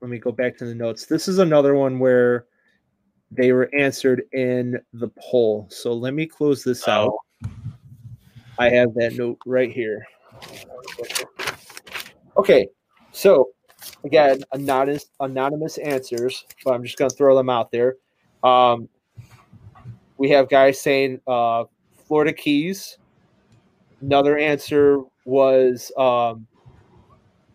[0.00, 1.06] Let me go back to the notes.
[1.06, 2.46] This is another one where
[3.32, 5.66] they were answered in the poll.
[5.70, 6.92] So let me close this oh.
[6.92, 7.50] out.
[8.60, 10.06] I have that note right here.
[12.36, 12.68] Okay,
[13.10, 13.48] so
[14.04, 17.96] again, anonymous anonymous answers, but I'm just going to throw them out there.
[18.44, 18.88] Um,
[20.16, 21.64] we have guys saying uh,
[22.06, 22.98] Florida Keys,
[24.00, 26.46] another answer was um,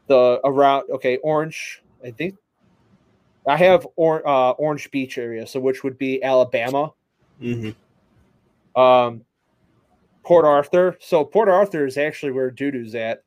[0.08, 1.82] the around okay orange.
[2.04, 2.36] I think
[3.48, 6.94] I have or, uh, Orange Beach area, so which would be Alabama.
[7.42, 8.80] Mm-hmm.
[8.80, 9.24] Um,
[10.24, 10.98] Port Arthur.
[11.00, 13.24] So Port Arthur is actually where doodoo's at.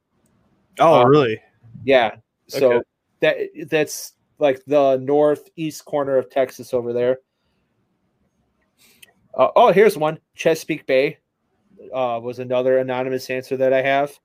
[0.81, 1.41] Oh, Uh, really?
[1.85, 2.17] Yeah.
[2.49, 2.85] So Okay.
[3.21, 7.19] that that's like the northeast corner of Texas over there.
[9.35, 10.19] Uh, oh, here's one.
[10.35, 11.19] Chesapeake Bay
[11.95, 14.19] uh, was another anonymous answer that I have.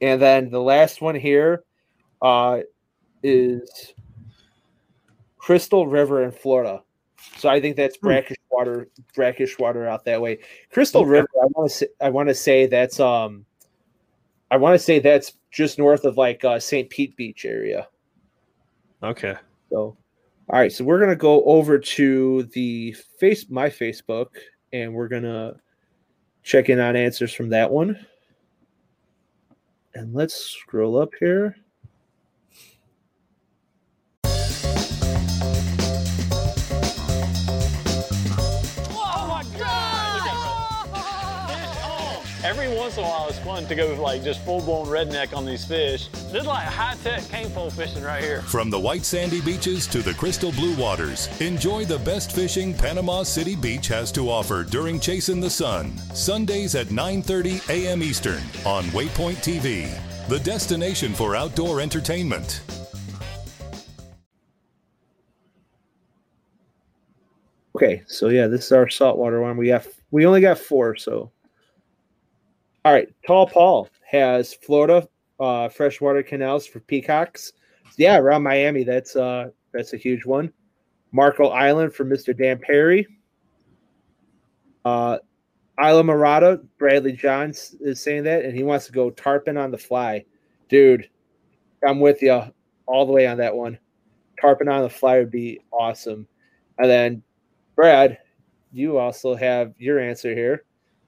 [0.00, 1.64] And then the last one here
[2.22, 2.60] uh,
[3.22, 3.94] is
[5.38, 6.82] Crystal River in Florida.
[7.36, 10.38] So I think that's brackish water, brackish water out that way.
[10.70, 11.10] Crystal Okay.
[11.10, 13.44] River, I want to say, I want to say that's um,
[14.50, 16.88] I want to say that's just north of like uh, St.
[16.88, 17.88] Pete Beach area.
[19.02, 19.34] Okay.
[19.70, 19.96] So,
[20.50, 24.28] all right, so we're gonna go over to the face my Facebook,
[24.72, 25.54] and we're gonna
[26.42, 28.04] check in on answers from that one.
[29.94, 31.56] And let's scroll up here.
[43.44, 45.64] Once in a while, it's fun to go like just full blown redneck on these
[45.64, 46.08] fish.
[46.08, 48.42] This is like high tech cane pole fishing right here.
[48.42, 53.22] From the white sandy beaches to the crystal blue waters, enjoy the best fishing Panama
[53.22, 55.96] City Beach has to offer during Chasing the Sun.
[56.14, 58.02] Sundays at 9:30 a.m.
[58.02, 59.88] Eastern on Waypoint TV,
[60.28, 62.62] the destination for outdoor entertainment.
[67.76, 69.56] Okay, so yeah, this is our saltwater one.
[69.56, 71.30] We have we only got four, so
[72.88, 73.14] all right.
[73.26, 75.06] Tall Paul has Florida
[75.38, 77.52] uh, freshwater canals for peacocks.
[77.98, 80.50] Yeah, around Miami, that's uh that's a huge one.
[81.12, 82.34] Marco Island for Mr.
[82.34, 83.06] Dan Perry.
[84.86, 85.18] Uh,
[85.78, 90.24] Islamorada, Bradley Johns is saying that, and he wants to go tarpon on the fly.
[90.70, 91.10] Dude,
[91.86, 92.42] I'm with you
[92.86, 93.78] all the way on that one.
[94.40, 96.26] Tarpon on the fly would be awesome.
[96.78, 97.22] And then
[97.76, 98.16] Brad,
[98.72, 100.64] you also have your answer here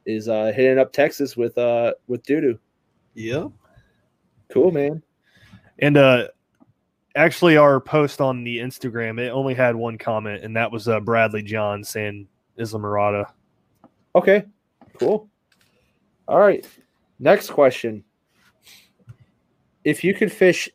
[0.06, 2.58] is uh hitting up Texas with uh with Dudu.
[3.14, 3.50] Yep.
[4.48, 5.02] Cool, man.
[5.78, 6.28] And uh
[7.16, 11.00] actually our post on the Instagram, it only had one comment, and that was uh
[11.00, 12.28] Bradley John saying
[12.58, 13.26] Islamorada.
[14.14, 14.44] Okay,
[14.98, 15.28] cool.
[16.26, 16.66] All right.
[17.18, 18.04] Next question.
[19.84, 20.68] If you could fish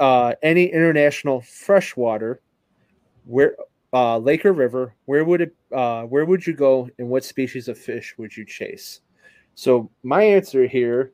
[0.00, 2.40] uh any international freshwater,
[3.24, 3.56] where
[3.92, 7.68] uh lake or river, where would it uh where would you go and what species
[7.68, 9.00] of fish would you chase?
[9.54, 11.12] So my answer here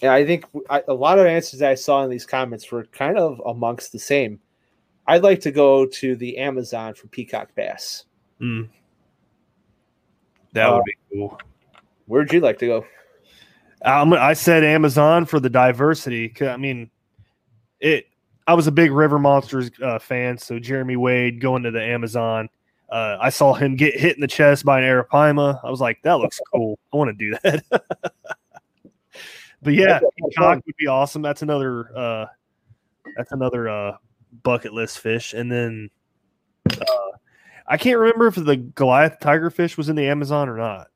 [0.00, 3.18] and I think I, a lot of answers I saw in these comments were kind
[3.18, 4.40] of amongst the same.
[5.06, 8.04] I'd like to go to the Amazon for peacock bass.
[8.40, 8.68] Mm.
[10.52, 11.40] That Uh, would be cool.
[12.06, 12.86] Where'd you like to go?
[13.82, 16.32] Um, I said Amazon for the diversity.
[16.40, 16.90] I mean,
[17.80, 18.06] it.
[18.48, 22.48] I was a big River Monsters uh, fan, so Jeremy Wade going to the Amazon.
[22.88, 25.60] Uh, I saw him get hit in the chest by an arapaima.
[25.62, 26.78] I was like, that looks cool.
[26.90, 27.62] I want to do that.
[29.62, 31.20] but yeah, That's a lot of peacock would be awesome.
[31.20, 31.94] That's another.
[31.94, 32.26] Uh,
[33.18, 33.96] that's another uh,
[34.42, 35.34] bucket list fish.
[35.34, 35.90] And then
[36.70, 37.18] uh,
[37.66, 40.86] I can't remember if the Goliath tigerfish was in the Amazon or not.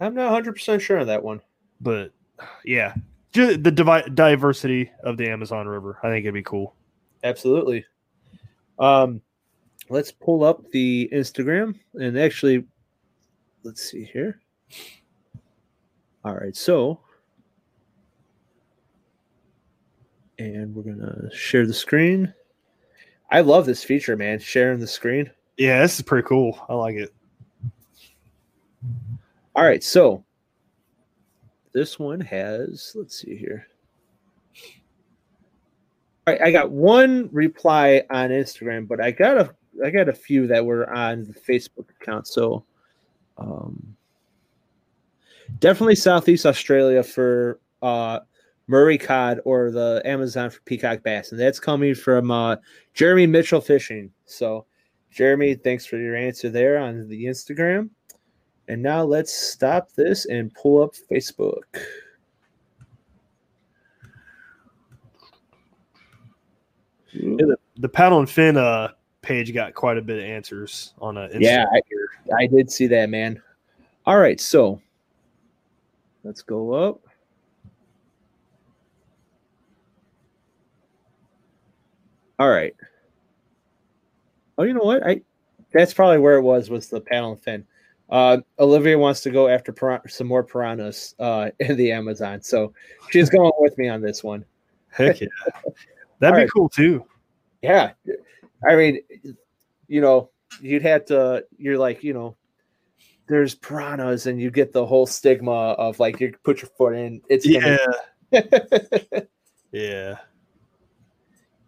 [0.00, 1.42] I'm not 100% sure on that one.
[1.82, 2.12] but
[2.64, 2.94] yeah,
[3.36, 6.74] ju- the divi- diversity of the Amazon River, I think it'd be cool.
[7.22, 7.84] Absolutely.
[8.78, 9.20] Um,
[9.90, 12.64] let's pull up the Instagram and actually,
[13.62, 14.40] let's see here.
[16.24, 17.00] All right, so,
[20.38, 22.32] and we're gonna share the screen.
[23.30, 24.38] I love this feature, man.
[24.38, 25.30] Sharing the screen.
[25.56, 26.58] Yeah, this is pretty cool.
[26.68, 27.14] I like it.
[29.54, 30.24] All right, so
[31.76, 33.66] this one has, let's see here.
[36.26, 39.54] All right, I got one reply on Instagram, but I got a
[39.84, 42.28] I got a few that were on the Facebook account.
[42.28, 42.64] So
[43.36, 43.94] um
[45.58, 48.20] definitely Southeast Australia for uh
[48.68, 51.30] Murray cod or the Amazon for peacock bass.
[51.30, 52.56] And that's coming from uh
[52.94, 54.10] Jeremy Mitchell Fishing.
[54.24, 54.64] So
[55.10, 57.90] Jeremy, thanks for your answer there on the Instagram.
[58.68, 61.62] And now let's stop this and pull up Facebook.
[67.12, 68.92] Yeah, the, the paddle and fin uh,
[69.22, 71.80] page got quite a bit of answers on a Yeah, I,
[72.36, 73.40] I did see that, man.
[74.04, 74.80] All right, so
[76.24, 77.00] let's go up.
[82.38, 82.74] All right.
[84.58, 85.06] Oh, you know what?
[85.06, 85.22] I
[85.72, 87.66] that's probably where it was was the paddle and fin.
[88.08, 92.72] Uh, Olivia wants to go after piran- some more piranhas uh, in the Amazon, so
[93.10, 94.44] she's going with me on this one.
[94.90, 95.26] Heck yeah.
[96.20, 96.50] That'd be right.
[96.54, 97.04] cool too.
[97.62, 97.92] Yeah,
[98.68, 99.00] I mean,
[99.88, 100.30] you know,
[100.60, 101.44] you'd have to.
[101.58, 102.36] You're like, you know,
[103.28, 107.20] there's piranhas, and you get the whole stigma of like you put your foot in.
[107.28, 107.78] It's Yeah.
[108.32, 109.26] gonna-
[109.72, 110.14] Yeah.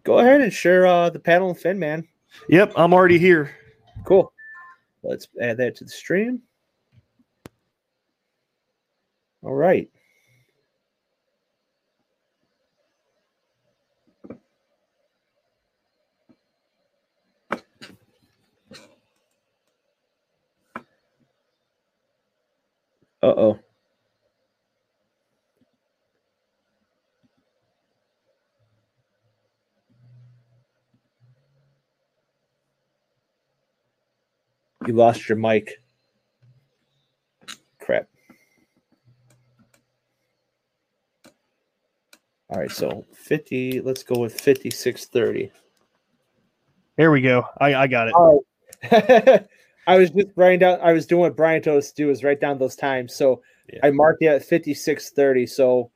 [0.05, 2.07] go ahead and share uh, the paddle and fin, man.
[2.49, 3.51] Yep, I'm already here.
[4.05, 4.33] Cool.
[5.09, 6.43] Let's add that to the stream.
[9.43, 9.89] All right.
[23.23, 23.59] Uh oh.
[34.89, 35.83] You lost your mic.
[37.79, 38.09] Crap.
[42.49, 45.53] All right, so 50, let's go with 5630.
[46.97, 47.45] Here we go.
[47.61, 49.47] I, I got it.
[49.87, 52.25] I was just writing down, I was doing what Brian told us to do is
[52.25, 53.15] write down those times.
[53.15, 53.81] So Yeah.
[53.83, 55.47] I marked it at 5630.
[55.49, 55.91] So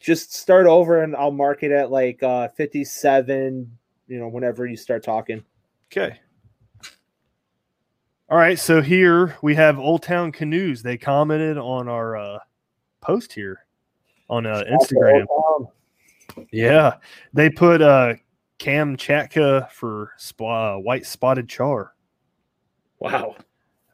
[0.00, 3.70] just start over and I'll mark it at like uh 57,
[4.06, 5.44] you know, whenever you start talking.
[5.92, 6.18] Okay.
[8.30, 8.58] All right.
[8.58, 10.82] So here we have Old Town Canoes.
[10.82, 12.38] They commented on our uh,
[13.00, 13.64] post here
[14.28, 15.24] on uh, Instagram.
[16.52, 16.96] Yeah.
[17.32, 18.14] They put uh,
[18.58, 21.94] Kamchatka for sp- uh, white spotted char.
[22.98, 23.34] Wow.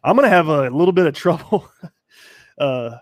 [0.02, 1.70] I'm going to have a little bit of trouble
[2.58, 2.96] uh,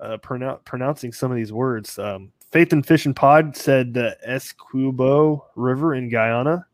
[0.00, 1.98] uh, pronou- pronouncing some of these words.
[1.98, 6.66] Um, Faith and Fishing Pod said the Escubo River in Guyana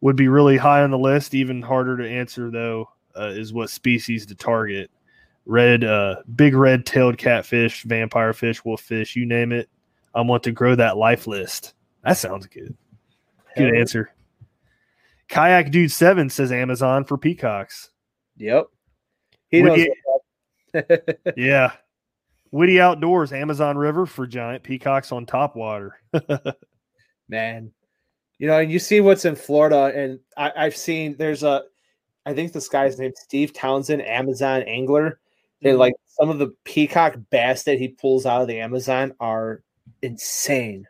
[0.00, 1.34] would be really high on the list.
[1.34, 2.88] Even harder to answer, though,
[3.18, 4.90] uh, is what species to target.
[5.46, 9.68] Red, uh, big red tailed catfish, vampire fish, wolf fish, you name it.
[10.14, 11.74] I want to grow that life list.
[12.02, 12.76] That sounds good.
[13.56, 13.80] Good Hell.
[13.80, 14.10] answer.
[15.28, 17.90] Kayak Dude 7 says Amazon for peacocks.
[18.36, 18.66] Yep.
[19.48, 19.78] He Would knows.
[19.78, 19.94] you-
[20.72, 21.34] what's up.
[21.36, 21.72] Yeah.
[22.52, 25.98] Witty Outdoors, Amazon River for giant peacocks on top water.
[27.28, 27.72] man.
[28.38, 31.62] You know, and you see what's in Florida, and I, I've seen there's a,
[32.26, 35.20] I think this guy's named Steve Townsend, Amazon angler,
[35.62, 39.62] and like some of the peacock bass that he pulls out of the Amazon are
[40.02, 40.86] insane.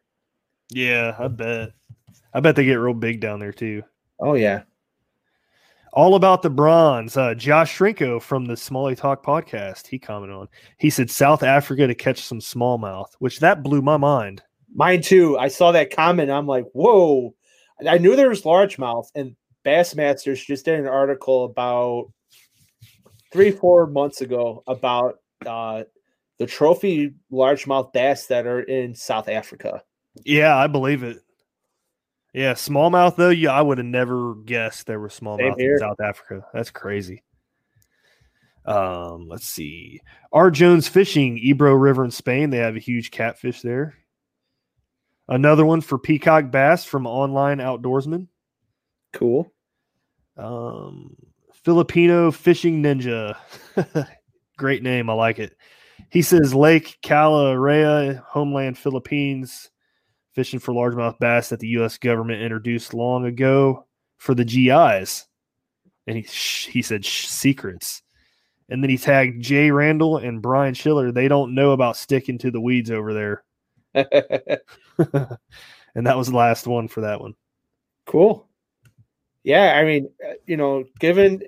[0.71, 1.71] Yeah, I bet.
[2.35, 3.83] I bet they get real big down there too.
[4.19, 4.63] Oh yeah,
[5.93, 7.17] All about the bronze.
[7.17, 10.49] Uh, Josh Shrinko from the Smalley Talk podcast, he commented on.
[10.79, 14.43] He said South Africa to catch some smallmouth, which that blew my mind.
[14.75, 15.39] mine too.
[15.39, 16.31] I saw that comment.
[16.31, 17.35] I'm like, whoa!
[17.87, 22.13] I knew there was largemouth, and Bassmasters just did an article about
[23.33, 25.85] three, four months ago about uh,
[26.39, 29.83] the trophy largemouth bass that are in South Africa.
[30.25, 31.19] Yeah, I believe it.
[32.33, 33.31] Yeah, smallmouth though.
[33.31, 35.79] Yeah, I would have never guessed there were smallmouth in.
[35.79, 36.47] South Africa.
[36.53, 37.23] That's crazy.
[38.67, 40.01] Um, let's see.
[40.33, 40.51] R.
[40.51, 42.51] Jones Fishing, Ebro River in Spain.
[42.51, 43.95] They have a huge catfish there.
[45.29, 48.29] Another one for peacock bass from Online Outdoorsman.
[49.13, 49.53] Cool.
[50.37, 51.17] Um,
[51.65, 53.37] Filipino Fishing Ninja.
[54.57, 55.11] Great name.
[55.11, 55.57] I like it.
[56.11, 59.71] He says Lake Caliraya, homeland Philippines,
[60.35, 61.99] fishing for largemouth bass that the U.S.
[61.99, 65.27] government introduced long ago for the GIs.
[66.07, 68.03] And he, sh- he said secrets.
[68.69, 71.11] And then he tagged Jay Randall and Brian Schiller.
[71.11, 73.43] They don't know about sticking to the weeds over there.
[75.95, 77.35] and that was the last one for that one.
[78.05, 78.49] cool.
[79.43, 81.43] Yeah, I mean, uh, you know, given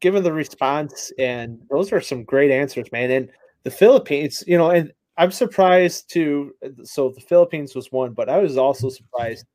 [0.00, 3.10] given the response, and those are some great answers, man.
[3.10, 3.30] And
[3.64, 6.54] the Philippines, you know, and I'm surprised to
[6.84, 9.46] So the Philippines was one, but I was also surprised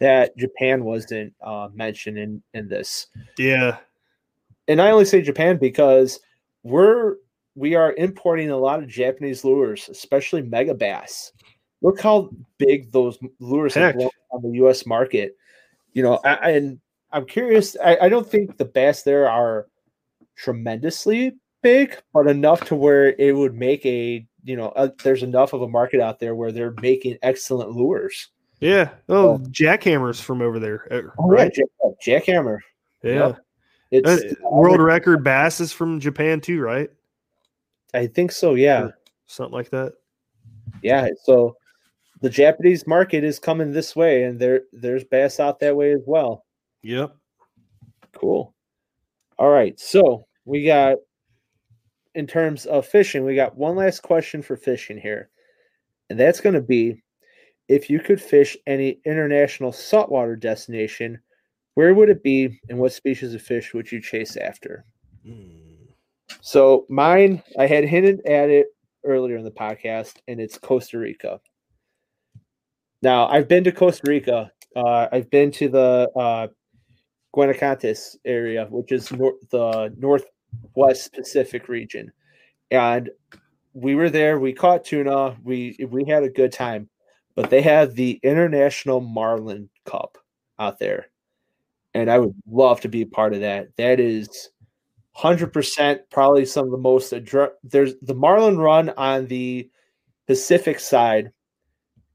[0.00, 3.06] that Japan wasn't uh, mentioned in in this.
[3.38, 3.78] Yeah.
[4.68, 6.20] And I only say Japan because
[6.62, 7.16] we're
[7.54, 11.30] we are importing a lot of Japanese lures, especially Megabass.
[11.84, 13.96] Look how big those lures have Heck.
[13.96, 14.86] blown on the U.S.
[14.86, 15.36] market.
[15.92, 16.80] You know, I, and
[17.12, 17.76] I'm curious.
[17.84, 19.66] I, I don't think the bass there are
[20.34, 25.52] tremendously big, but enough to where it would make a you know uh there's enough
[25.52, 28.28] of a market out there where they're making excellent lures.
[28.60, 28.90] Yeah.
[29.10, 30.90] Oh, jackhammers from over there.
[30.90, 31.52] uh, Oh, right?
[31.54, 31.64] yeah,
[32.02, 32.60] Jack, jackhammer.
[33.02, 33.34] Yeah.
[33.90, 36.90] It's Uh, world record bass is from Japan too, right?
[37.92, 38.54] I think so.
[38.54, 38.88] Yeah.
[39.26, 39.92] Something like that.
[40.82, 41.56] Yeah, so
[42.24, 46.00] the Japanese market is coming this way, and there there's bass out that way as
[46.06, 46.46] well.
[46.82, 47.14] Yep.
[48.14, 48.54] Cool.
[49.38, 50.96] All right, so we got
[52.14, 55.28] in terms of fishing, we got one last question for fishing here.
[56.08, 57.02] And that's going to be
[57.68, 61.20] if you could fish any international saltwater destination,
[61.74, 64.86] where would it be and what species of fish would you chase after?
[65.26, 65.90] Hmm.
[66.40, 68.68] So mine, I had hinted at it
[69.04, 71.38] earlier in the podcast, and it's Costa Rica.
[73.04, 74.50] Now I've been to Costa Rica.
[74.74, 76.48] Uh, I've been to the uh,
[77.36, 82.10] Guanacaste area, which is nor- the northwest Pacific region,
[82.70, 83.10] and
[83.74, 84.38] we were there.
[84.40, 85.36] We caught tuna.
[85.44, 86.88] We we had a good time,
[87.34, 90.16] but they have the International Marlin Cup
[90.58, 91.10] out there,
[91.92, 93.68] and I would love to be part of that.
[93.76, 94.48] That is
[95.12, 99.68] hundred percent probably some of the most adre- there's the Marlin Run on the
[100.26, 101.32] Pacific side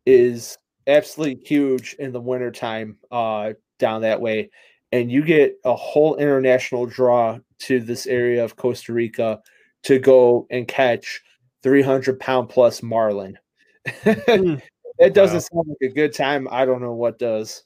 [0.08, 0.58] is
[0.90, 4.50] absolutely huge in the wintertime uh down that way
[4.92, 9.40] and you get a whole international draw to this area of Costa Rica
[9.84, 11.22] to go and catch
[11.64, 13.38] 300 pound plus marlin.
[13.86, 15.64] it doesn't Wow.
[15.64, 16.48] sound like a good time.
[16.52, 17.64] I don't know what does.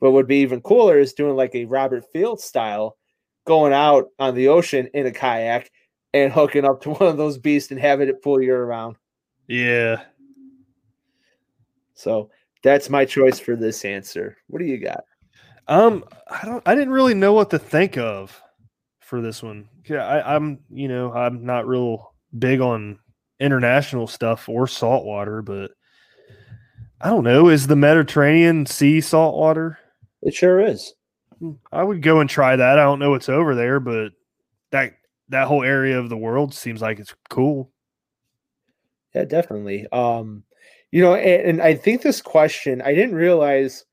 [0.00, 2.96] But what would be even cooler is doing like a Robert Field style,
[3.46, 5.70] going out on the ocean in a kayak
[6.14, 8.96] and hooking up to one of those beasts and having it pull you around.
[9.48, 10.02] Yeah.
[11.98, 12.30] So
[12.62, 14.36] that's my choice for this answer.
[14.46, 15.02] What do you got?
[15.66, 16.62] Um, I don't.
[16.66, 18.40] I didn't really know what to think of
[19.00, 19.68] for this one.
[19.84, 20.60] Yeah, I, I'm.
[20.70, 23.00] You know, I'm not real big on
[23.40, 25.72] international stuff or saltwater, but
[27.00, 27.48] I don't know.
[27.48, 29.78] Is the Mediterranean Sea saltwater?
[30.22, 30.94] It sure is.
[31.72, 32.78] I would go and try that.
[32.78, 34.12] I don't know what's over there, but
[34.70, 34.94] that
[35.30, 37.72] that whole area of the world seems like it's cool.
[39.14, 39.86] Yeah, definitely.
[39.90, 40.44] Um,
[40.90, 43.84] you know, and, and I think this question, I didn't realize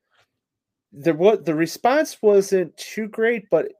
[0.94, 3.72] the what the response wasn't too great, but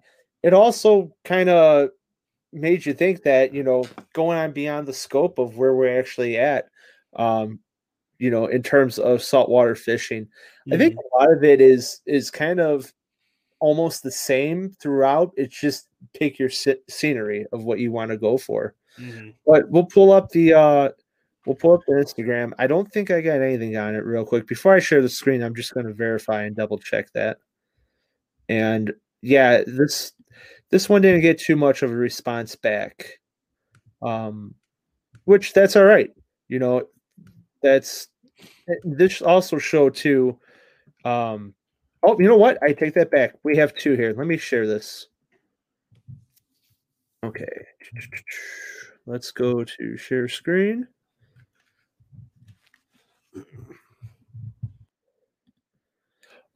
[0.44, 1.90] it also kind of
[2.52, 6.38] made you think that, you know, going on beyond the scope of where we're actually
[6.38, 6.70] at,
[7.16, 7.60] um,
[8.20, 10.28] you know, in terms of saltwater fishing.
[10.72, 12.92] I think a lot of it is is kind of
[13.60, 15.32] almost the same throughout.
[15.38, 18.74] It's just pick your sce- scenery of what you want to go for.
[19.00, 19.36] Mhm.
[19.46, 20.90] But we'll pull up the uh
[21.46, 22.52] we'll pull up the Instagram.
[22.58, 24.48] I don't think I got anything on it real quick.
[24.48, 27.38] Before I share the screen, I'm just going to verify and double check that.
[28.50, 30.14] And yeah, this
[30.70, 33.20] this one didn't get too much of a response back.
[34.02, 34.54] Um
[35.24, 36.12] which that's all right.
[36.48, 36.84] You know,
[37.64, 38.08] that's
[38.84, 40.38] this also show too
[41.06, 41.56] um
[42.04, 42.62] oh, you know what?
[42.62, 43.34] I take that back.
[43.44, 44.14] We have two here.
[44.16, 45.08] Let me share this.
[47.24, 47.66] Okay.
[49.08, 50.88] Let's go to share screen.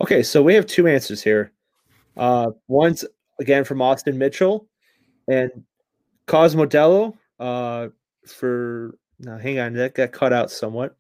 [0.02, 1.52] Okay, so we have two answers here.
[2.16, 3.04] Uh, one's
[3.40, 4.68] again from Austin Mitchell
[5.28, 5.52] and
[6.28, 7.18] Cosmodello.
[7.40, 7.90] Uh,
[8.26, 10.96] for now, hang on, that got cut out somewhat.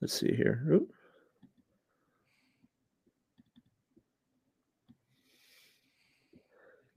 [0.00, 0.82] Let's see here.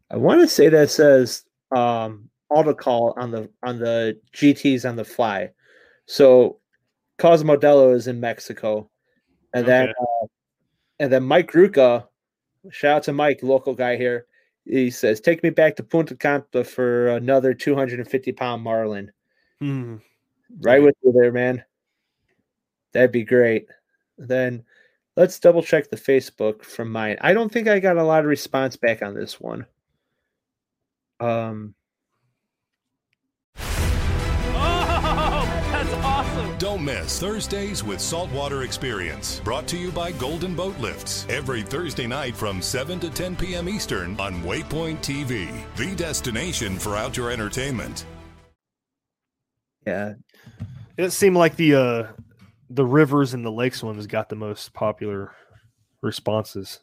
[0.10, 4.96] I want to say that says um, auto call on the on the GTs on
[4.96, 5.50] the fly.
[6.06, 6.60] So
[7.20, 8.90] Cosmodello is in Mexico,
[9.54, 10.26] and then uh,
[11.00, 12.08] and then Mike Ruka,
[12.70, 14.26] shout out to Mike, local guy here.
[14.66, 19.12] He says, "Take me back to Punta Cana for another 250 pound marlin."
[19.60, 19.98] Hmm.
[20.60, 21.64] Right with you there, man.
[22.94, 23.68] That'd be great.
[24.18, 24.64] Then
[25.16, 27.18] let's double check the Facebook from mine.
[27.22, 29.66] I don't think I got a lot of response back on this one.
[31.20, 31.76] Um,
[36.62, 41.26] Don't miss Thursdays with Saltwater Experience, brought to you by Golden Boat Lifts.
[41.28, 43.68] Every Thursday night from 7 to 10 p.m.
[43.68, 48.06] Eastern on Waypoint TV, the destination for outdoor entertainment.
[49.88, 50.14] yeah,
[50.98, 52.08] It seemed like the uh
[52.70, 55.34] the rivers and the lakes ones got the most popular
[56.04, 56.82] responses.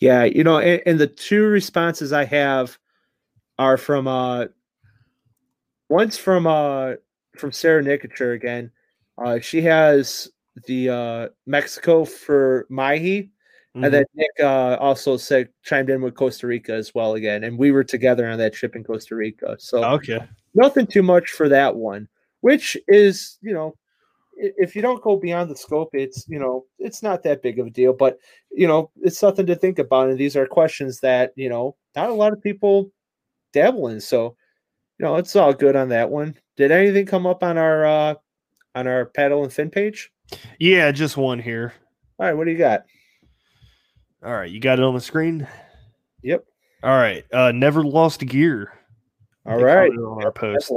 [0.00, 2.76] yeah, you know, and, and the two responses I have
[3.56, 4.46] are from uh,
[5.88, 6.94] one's from uh
[7.38, 8.72] from Sarah Nicature again.
[9.18, 10.28] Uh, she has
[10.66, 13.30] the uh Mexico for Mahi,
[13.76, 13.84] Mm-hmm.
[13.84, 17.58] And then Nick uh, also said chimed in with Costa Rica as well again, and
[17.58, 19.54] we were together on that trip in Costa Rica.
[19.58, 20.18] So okay,
[20.54, 22.08] nothing too much for that one,
[22.40, 23.76] which is you know,
[24.34, 27.66] if you don't go beyond the scope, it's you know, it's not that big of
[27.66, 27.92] a deal.
[27.92, 28.16] But
[28.50, 32.08] you know, it's something to think about, and these are questions that you know not
[32.08, 32.90] a lot of people
[33.52, 34.00] dabble in.
[34.00, 34.36] So
[34.98, 36.34] you know, it's all good on that one.
[36.56, 38.14] Did anything come up on our uh,
[38.76, 40.12] on our paddle and fin page?
[40.60, 41.72] yeah, just one here.
[42.18, 42.84] All right, what do you got?
[44.24, 45.46] All right, you got it on the screen.
[46.22, 46.44] Yep.
[46.82, 47.24] All right.
[47.32, 48.72] Uh, never lost gear.
[49.46, 49.90] All They right.
[49.90, 50.72] on our post.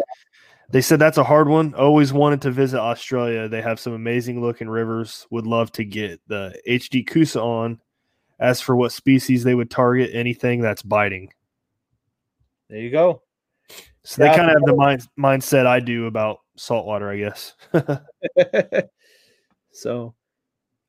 [0.71, 1.73] They said that's a hard one.
[1.73, 3.47] Always wanted to visit Australia.
[3.49, 5.26] They have some amazing looking rivers.
[5.31, 7.81] Would love to get the HD Kusa on.
[8.39, 11.34] As for what species they would target, anything that's biting.
[12.69, 13.23] There you go.
[14.03, 17.56] So they kind of have the mind, mindset I do about saltwater, I guess.
[19.72, 20.14] so,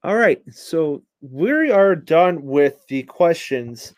[0.02, 0.42] all right.
[0.50, 3.94] So we are done with the questions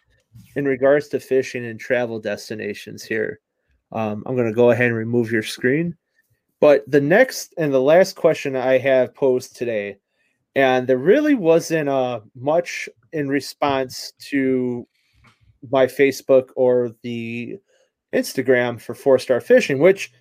[0.57, 3.41] in regards to fishing and travel destinations here.
[3.93, 5.97] Um, I'm going to go ahead and remove your screen.
[6.61, 9.99] But the next and the last question I have posed today,
[10.55, 14.87] and there really wasn't uh, much in response to
[15.71, 17.59] my Facebook or the
[18.15, 20.13] Instagram for four star fishing, which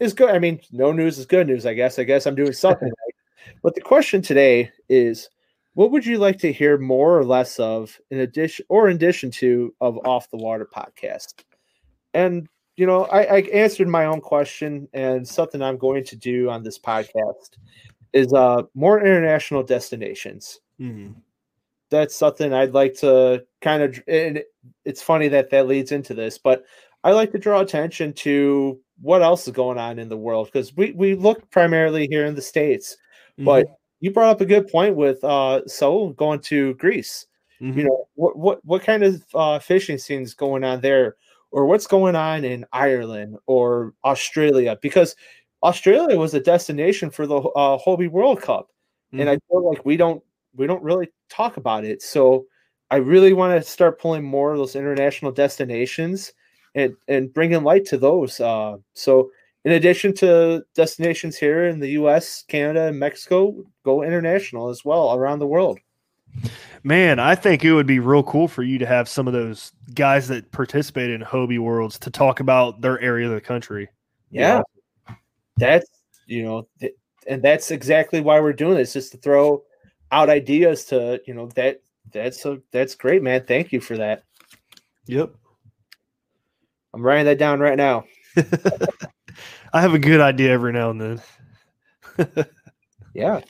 [0.00, 0.30] is good.
[0.30, 1.98] I mean, no news is good news, I guess.
[1.98, 3.14] I guess I'm doing something right.
[3.62, 5.28] But the question today is
[5.74, 9.30] what would you like to hear more or less of in addition or in addition
[9.32, 11.44] to of off the water podcast?
[12.14, 16.48] And you know, I, I answered my own question and something I'm going to do
[16.50, 17.56] on this podcast
[18.12, 20.60] is uh more international destinations
[21.90, 24.02] that's something I'd like to kind of.
[24.08, 24.42] And
[24.84, 26.64] it's funny that that leads into this, but
[27.04, 30.76] I like to draw attention to what else is going on in the world because
[30.76, 32.96] we we look primarily here in the states.
[33.38, 33.66] But
[34.00, 37.26] you brought up a good point with uh so going to Greece.
[37.60, 37.76] Mhm.
[37.76, 41.16] You know what what what kind of uh, fishing scenes going on there,
[41.50, 44.78] or what's going on in Ireland or Australia?
[44.80, 45.14] Because
[45.62, 48.70] Australia was a destination for the uh, Hobie World Cup,
[49.12, 50.22] and I feel like we don't
[50.54, 52.02] we don't really talk about it.
[52.02, 52.46] So
[52.90, 56.32] I really want to start pulling more of those international destinations
[56.74, 58.40] and and bringing light to those.
[58.40, 59.30] Uh, so
[59.64, 65.14] in addition to destinations here in the U.S., Canada, and Mexico, go international as well
[65.14, 65.78] around the world.
[66.82, 69.72] Man, I think it would be real cool for you to have some of those
[69.94, 73.88] guys that participate in Hobie Worlds to talk about their area of the country.
[74.30, 74.62] Yeah,
[75.56, 75.90] that's
[76.26, 76.94] you know, th-
[77.26, 79.62] and that's exactly why we're doing this, just to throw
[80.12, 81.82] out ideas to you know that
[82.12, 83.44] that's a that's great, man.
[83.44, 84.22] Thank you for that.
[85.06, 85.34] Yep.
[86.94, 88.04] I'm writing that down right now.
[89.72, 92.46] I have a good idea every now and then.
[93.14, 93.40] Yeah.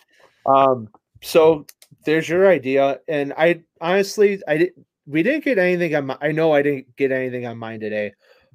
[0.47, 0.89] Um,
[1.23, 1.67] so
[2.05, 4.73] there's your idea, and I honestly, I did.
[5.07, 6.07] We didn't get anything on.
[6.07, 8.12] My, I know I didn't get anything on mine today,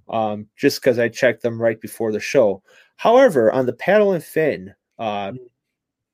[0.09, 2.63] um, just because I checked them right before the show.
[2.95, 5.33] However, on the paddle and fin, uh,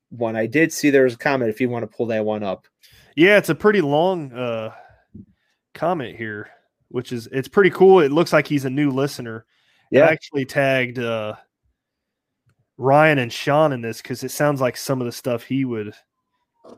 [0.10, 1.49] one I did see there was a comment.
[1.49, 2.68] If you want to pull that one up,
[3.15, 4.73] Yeah, it's a pretty long uh,
[5.73, 6.49] comment here,
[6.91, 7.99] which is it's pretty cool.
[7.99, 9.45] It looks like he's a new listener.
[9.91, 10.05] Yeah.
[10.05, 11.35] I actually tagged uh,
[12.77, 15.93] Ryan and Sean in this because it sounds like some of the stuff he would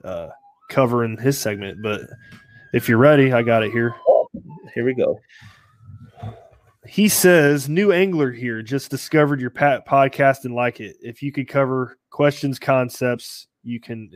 [0.03, 0.29] uh,
[0.69, 1.81] cover in his segment.
[1.81, 2.01] But
[2.73, 3.95] if you're ready, I got it here.
[4.73, 5.19] here we go.
[6.87, 8.61] He says, "New angler here.
[8.61, 10.97] Just discovered your pat podcast and like it.
[11.01, 14.11] If you could cover questions, concepts, you can.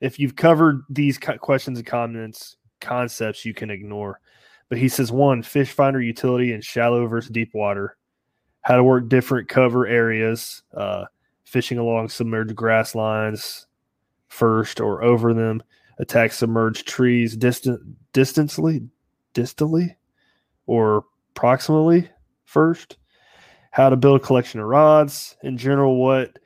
[0.00, 4.20] If you've covered these co- questions and comments, concepts, you can ignore."
[4.70, 7.98] But he says, one fish finder utility in shallow versus deep water,
[8.62, 11.04] how to work different cover areas, uh,
[11.44, 13.66] fishing along submerged grass lines
[14.28, 15.62] first or over them,
[15.98, 17.80] attack submerged trees distant
[18.12, 18.88] distantly,
[19.34, 19.96] distantly,
[20.66, 22.08] or proximally
[22.44, 22.96] first,
[23.72, 26.38] how to build a collection of rods, in general, what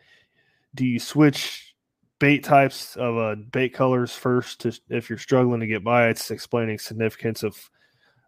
[0.75, 1.75] do you switch
[2.19, 6.79] bait types of uh, bait colors first to, if you're struggling to get bites, explaining
[6.79, 7.71] significance of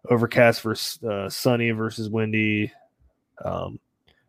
[0.09, 2.71] overcast versus uh, sunny versus windy,
[3.43, 3.79] um,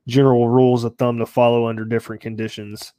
[0.07, 2.93] general rules of thumb to follow under different conditions.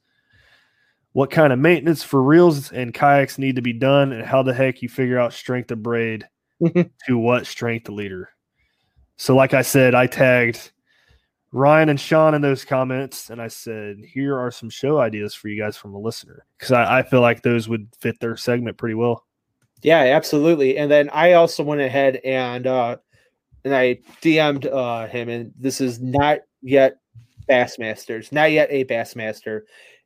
[1.12, 4.54] What kind of maintenance for reels and kayaks need to be done, and how the
[4.54, 6.28] heck you figure out strength of braid
[7.06, 8.30] to what strength leader.
[9.16, 10.70] So, like I said, I tagged
[11.52, 15.48] Ryan and Sean in those comments, and I said, "Here are some show ideas for
[15.48, 18.78] you guys from a listener," because I, I feel like those would fit their segment
[18.78, 19.26] pretty well.
[19.82, 20.76] Yeah, absolutely.
[20.76, 22.96] And then I also went ahead and uh
[23.64, 26.98] and I DM'd uh him and this is not yet
[27.50, 29.62] Bassmasters, not yet a Bassmaster.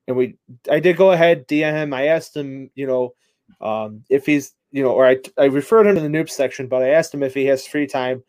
[0.09, 0.37] And we
[0.71, 1.95] I did go ahead, DM him.
[1.95, 3.15] I asked him, you know,
[3.61, 6.83] um if he's you know, or I I referred him to the noob section, but
[6.83, 8.23] I asked him if he has free time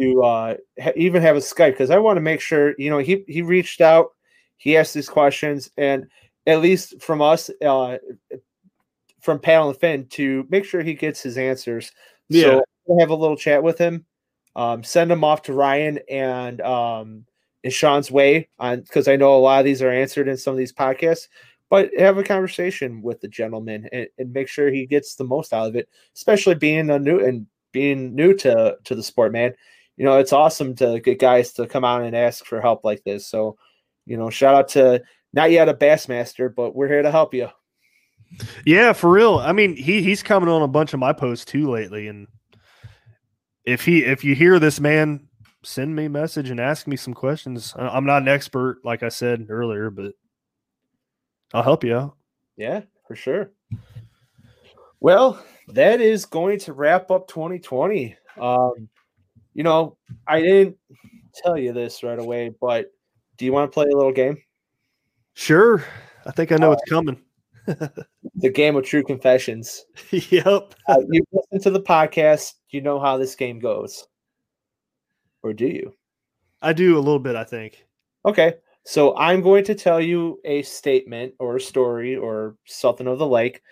[0.00, 2.98] to uh ha- even have a Skype because I want to make sure, you know,
[2.98, 4.08] he he reached out,
[4.58, 6.06] he asked these questions, and
[6.46, 7.98] at least from us, uh
[9.24, 11.90] from Paddle and Fin to make sure he gets his answers.
[12.28, 12.42] Yeah.
[12.42, 14.04] So we'll have a little chat with him.
[14.54, 17.24] Um, send him off to Ryan and um,
[17.64, 20.52] and Sean's way on because I know a lot of these are answered in some
[20.52, 21.28] of these podcasts.
[21.70, 25.52] But have a conversation with the gentleman and, and make sure he gets the most
[25.52, 29.54] out of it, especially being a new and being new to to the sport, man.
[29.96, 33.02] You know, it's awesome to get guys to come out and ask for help like
[33.04, 33.26] this.
[33.26, 33.56] So,
[34.06, 35.02] you know, shout out to
[35.32, 37.48] not yet a Bassmaster, but we're here to help you.
[38.64, 39.38] Yeah, for real.
[39.38, 42.26] I mean, he he's coming on a bunch of my posts too lately, and
[43.64, 45.28] if he if you hear this man,
[45.62, 47.74] send me a message and ask me some questions.
[47.76, 50.12] I'm not an expert, like I said earlier, but
[51.52, 52.16] I'll help you out.
[52.56, 53.50] Yeah, for sure.
[55.00, 58.16] Well, that is going to wrap up 2020.
[58.40, 58.88] Um,
[59.52, 59.96] you know,
[60.26, 60.76] I didn't
[61.34, 62.92] tell you this right away, but
[63.36, 64.38] do you want to play a little game?
[65.34, 65.84] Sure,
[66.26, 67.20] I think I know what's coming.
[67.66, 69.84] The game of true confessions.
[70.10, 70.74] yep.
[70.88, 74.06] Uh, you listen to the podcast, you know how this game goes.
[75.42, 75.94] Or do you?
[76.60, 77.86] I do a little bit, I think.
[78.24, 78.54] Okay.
[78.84, 83.26] So I'm going to tell you a statement or a story or something of the
[83.26, 83.62] like,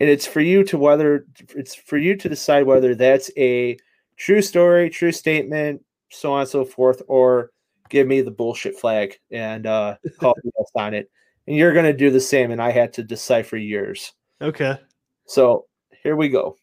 [0.00, 3.76] and it's for you to whether it's for you to decide whether that's a
[4.16, 7.50] true story, true statement, so on and so forth, or
[7.88, 11.10] give me the bullshit flag and uh call me on it.
[11.46, 14.12] And you're gonna do the same, and I had to decipher yours.
[14.40, 14.78] Okay.
[15.26, 15.66] So
[16.02, 16.56] here we go.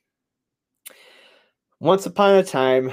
[1.80, 2.89] Once upon a time,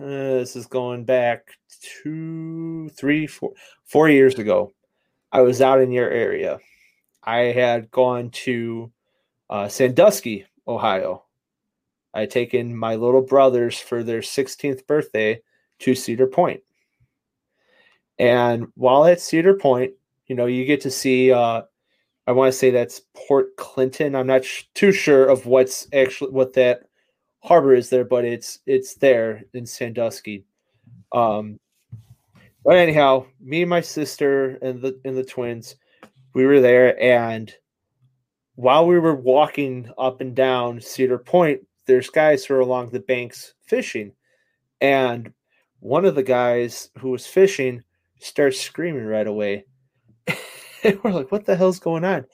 [0.00, 1.56] uh, this is going back
[2.02, 3.52] two, three, four,
[3.84, 4.72] four years ago.
[5.30, 6.58] I was out in your area.
[7.22, 8.92] I had gone to
[9.50, 11.24] uh, Sandusky, Ohio.
[12.12, 15.40] I had taken my little brothers for their 16th birthday
[15.80, 16.62] to Cedar Point.
[18.18, 19.92] And while at Cedar Point,
[20.26, 21.62] you know, you get to see uh,
[22.26, 24.14] I want to say that's Port Clinton.
[24.14, 26.84] I'm not sh- too sure of what's actually what that
[27.40, 30.44] harbor is there, but it's it's there in Sandusky.
[31.12, 31.60] Um,
[32.64, 35.76] but anyhow, me and my sister and the and the twins,
[36.34, 37.54] we were there, and
[38.54, 43.00] while we were walking up and down Cedar Point, there's guys who are along the
[43.00, 44.12] banks fishing,
[44.80, 45.30] and
[45.80, 47.82] one of the guys who was fishing
[48.18, 49.66] starts screaming right away.
[50.84, 52.24] And we're like, what the hell's going on?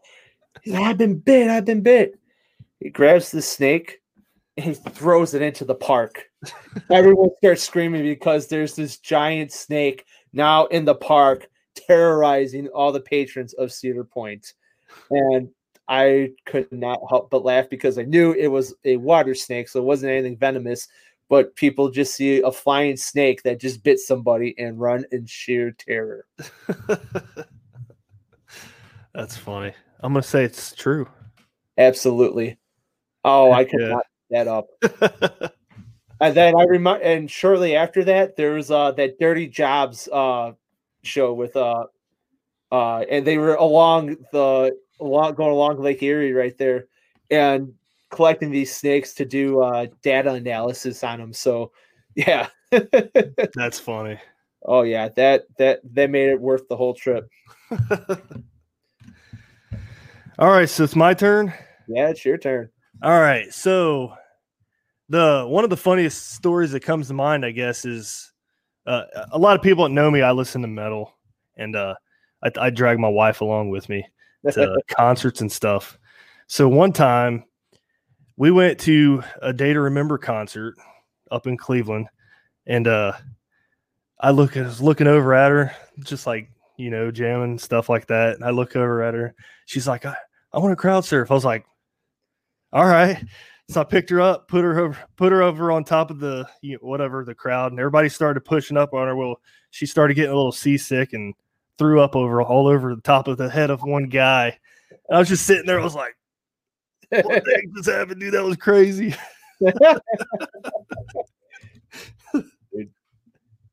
[0.62, 2.18] He's like, I've been bit, I've been bit.
[2.81, 4.01] He grabs the snake
[4.56, 6.24] and he throws it into the park.
[6.90, 13.01] Everyone starts screaming because there's this giant snake now in the park terrorizing all the
[13.01, 14.55] patrons of Cedar Point.
[15.10, 15.51] And
[15.89, 19.81] I could not help but laugh because I knew it was a water snake, so
[19.81, 20.89] it wasn't anything venomous.
[21.28, 25.70] But people just see a flying snake that just bit somebody and run in sheer
[25.72, 26.27] terror.
[29.21, 29.75] That's funny.
[30.01, 31.07] I'm gonna say it's true.
[31.77, 32.57] Absolutely.
[33.23, 33.89] Oh, I could Yeah.
[33.91, 34.69] not that up.
[36.23, 40.53] and then I remind, and shortly after that, there was uh that Dirty Jobs uh
[41.03, 41.85] show with uh
[42.73, 46.87] uh, and they were along the along going along Lake Erie right there,
[47.31, 47.75] and
[48.09, 51.35] collecting these snakes to do uh data analysis on them.
[51.35, 51.73] So,
[52.15, 52.49] yeah.
[53.55, 54.19] That's funny.
[54.65, 57.29] oh yeah, that that that made it worth the whole trip.
[60.39, 61.52] All right, so it's my turn.
[61.89, 62.70] Yeah, it's your turn.
[63.02, 64.15] All right, so
[65.09, 68.32] the one of the funniest stories that comes to mind, I guess, is
[68.86, 69.02] uh,
[69.32, 70.23] a lot of people that know me.
[70.23, 71.16] I listen to metal,
[71.57, 71.94] and uh,
[72.43, 74.07] I, I drag my wife along with me
[74.52, 75.98] to concerts and stuff.
[76.47, 77.44] So one time,
[78.36, 80.77] we went to a Day to Remember concert
[81.31, 82.07] up in Cleveland,
[82.66, 83.12] and uh,
[84.19, 85.74] I look, I was looking over at her,
[86.05, 86.48] just like
[86.81, 88.36] you know, jamming stuff like that.
[88.36, 89.35] And I look over at her.
[89.66, 90.16] She's like, I,
[90.52, 91.31] I want to crowd surf.
[91.31, 91.66] I was like,
[92.73, 93.23] all right.
[93.69, 96.48] So I picked her up, put her over, put her over on top of the
[96.62, 99.15] you know, whatever the crowd, and everybody started pushing up on her.
[99.15, 99.40] Well,
[99.70, 101.35] she started getting a little seasick and
[101.78, 104.59] threw up over all over the top of the head of one guy.
[105.09, 105.78] And I was just sitting there.
[105.78, 106.16] I was like,
[107.11, 108.35] "What the heck just happened, dude?
[108.35, 109.15] That was crazy."
[112.73, 112.90] dude,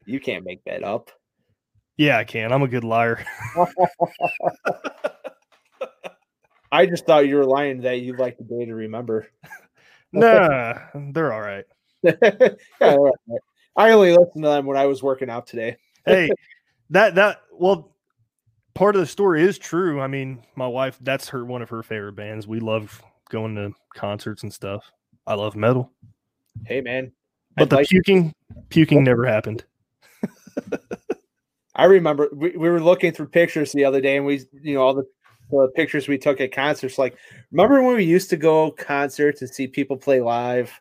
[0.06, 1.10] you can't make that up.
[1.98, 2.52] Yeah, I can.
[2.52, 3.26] I'm a good liar.
[6.72, 9.28] I just thought you were lying that you'd like the day to remember.
[10.12, 10.74] nah,
[11.12, 11.66] they're all right.
[12.04, 12.50] yeah,
[12.82, 13.40] all right.
[13.76, 15.78] I only listened to them when I was working out today.
[16.06, 16.30] hey,
[16.90, 17.96] that that well,
[18.74, 20.02] part of the story is true.
[20.02, 22.48] I mean, my wife, that's her one of her favorite bands.
[22.48, 24.92] We love going to concerts and stuff.
[25.26, 25.92] I love metal,
[26.66, 27.12] Hey, man.
[27.56, 28.34] but I'd the like- puking,
[28.70, 29.66] puking never happened.
[31.78, 34.82] I remember we, we were looking through pictures the other day, and we, you know,
[34.82, 35.06] all the,
[35.52, 36.98] the pictures we took at concerts.
[36.98, 37.16] Like,
[37.52, 40.72] remember when we used to go concerts and see people play live?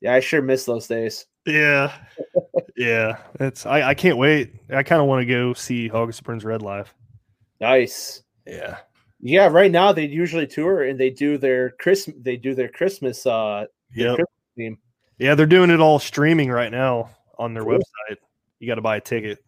[0.00, 1.26] Yeah, I sure miss those days.
[1.46, 1.92] Yeah,
[2.76, 3.16] yeah.
[3.40, 4.52] It's I, I can't wait.
[4.70, 6.92] I kind of want to go see August Burns Red live.
[7.60, 8.22] Nice.
[8.46, 8.78] Yeah,
[9.20, 12.16] Yeah, right now they usually tour and they do their Christmas.
[12.20, 13.26] They do their Christmas.
[13.26, 14.16] Uh, their Yep.
[14.16, 14.78] Christmas theme.
[15.18, 17.78] Yeah, they're doing it all streaming right now on their Cool.
[17.78, 18.16] website.
[18.58, 19.38] You got to buy a ticket.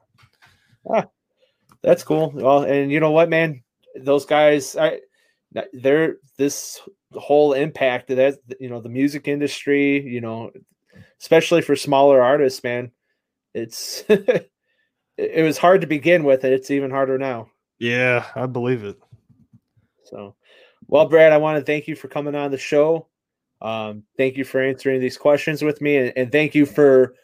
[1.82, 2.30] That's cool.
[2.34, 3.62] Well, and you know what, man?
[3.96, 5.00] Those guys, I,
[5.72, 6.80] they're this
[7.12, 10.50] whole impact that, you know, the music industry, you know,
[11.20, 12.90] especially for smaller artists, man.
[13.54, 14.50] It's it
[15.16, 17.48] it was hard to begin with, and it's even harder now.
[17.78, 18.98] Yeah, I believe it.
[20.04, 20.34] So,
[20.86, 23.08] well, Brad, I want to thank you for coming on the show.
[23.60, 27.14] Um, thank you for answering these questions with me, and, and thank you for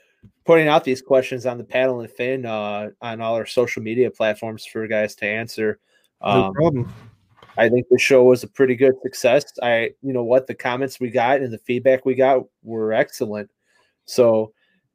[0.45, 4.11] putting out these questions on the paddle and fin uh, on all our social media
[4.11, 5.79] platforms for guys to answer.
[6.23, 6.93] No Um, problem.
[7.57, 9.45] I think the show was a pretty good success.
[9.63, 13.51] I, you know what, the comments we got and the feedback we got were excellent.
[14.05, 14.53] So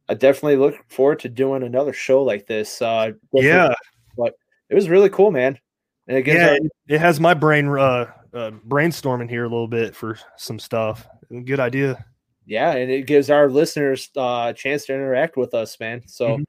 [0.09, 2.81] I definitely look forward to doing another show like this.
[2.81, 3.73] Uh, Yeah,
[4.17, 4.33] but
[4.69, 5.59] it was really cool, man.
[6.07, 6.49] And it yeah.
[6.51, 10.57] our- It, it has my brain uh, uh, brainstorming here a little bit for some
[10.59, 11.05] stuff.
[11.45, 12.03] Good idea.
[12.45, 16.01] Yeah, and it gives our listeners uh, a chance to interact with us, man.
[16.07, 16.43] So Mhm.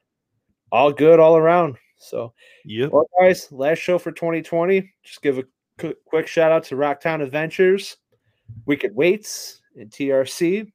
[0.73, 1.77] all good all around.
[1.97, 2.35] So,
[2.65, 4.93] yeah, well, guys, last show for 2020.
[5.05, 5.45] Just give a
[5.79, 7.97] qu- quick shout out to Rocktown Adventures,
[8.67, 10.71] Wicked Weights, and TRC,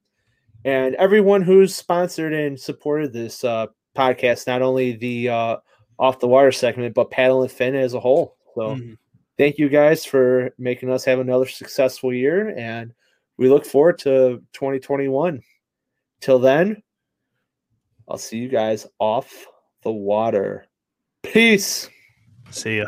[0.65, 4.47] and everyone who's sponsored and supported this uh, podcast.
[4.47, 5.57] Not only the uh,
[5.99, 8.37] off the water segment, but paddle and fin as a whole.
[8.55, 8.97] So, Mhm.
[9.37, 12.93] thank you guys for making us have another successful year and
[13.39, 15.41] we look forward to 2021
[16.21, 16.81] till then
[18.07, 19.47] i'll see you guys off
[19.83, 20.65] the water.
[21.23, 21.89] Peace.
[22.51, 22.87] See ya.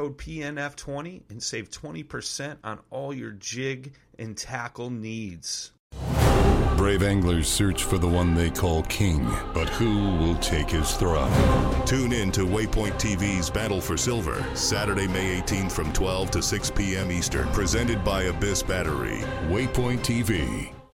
[0.01, 5.73] code PNF20 and save 20% on all your jig and tackle needs.
[6.75, 9.23] Brave anglers search for the one they call king,
[9.53, 11.31] but who will take his throne?
[11.85, 16.71] Tune in to Waypoint TV's Battle for Silver, Saturday, May 18th from 12 to 6
[16.71, 17.11] p.m.
[17.11, 19.19] Eastern, presented by Abyss Battery.
[19.49, 20.73] Waypoint TV,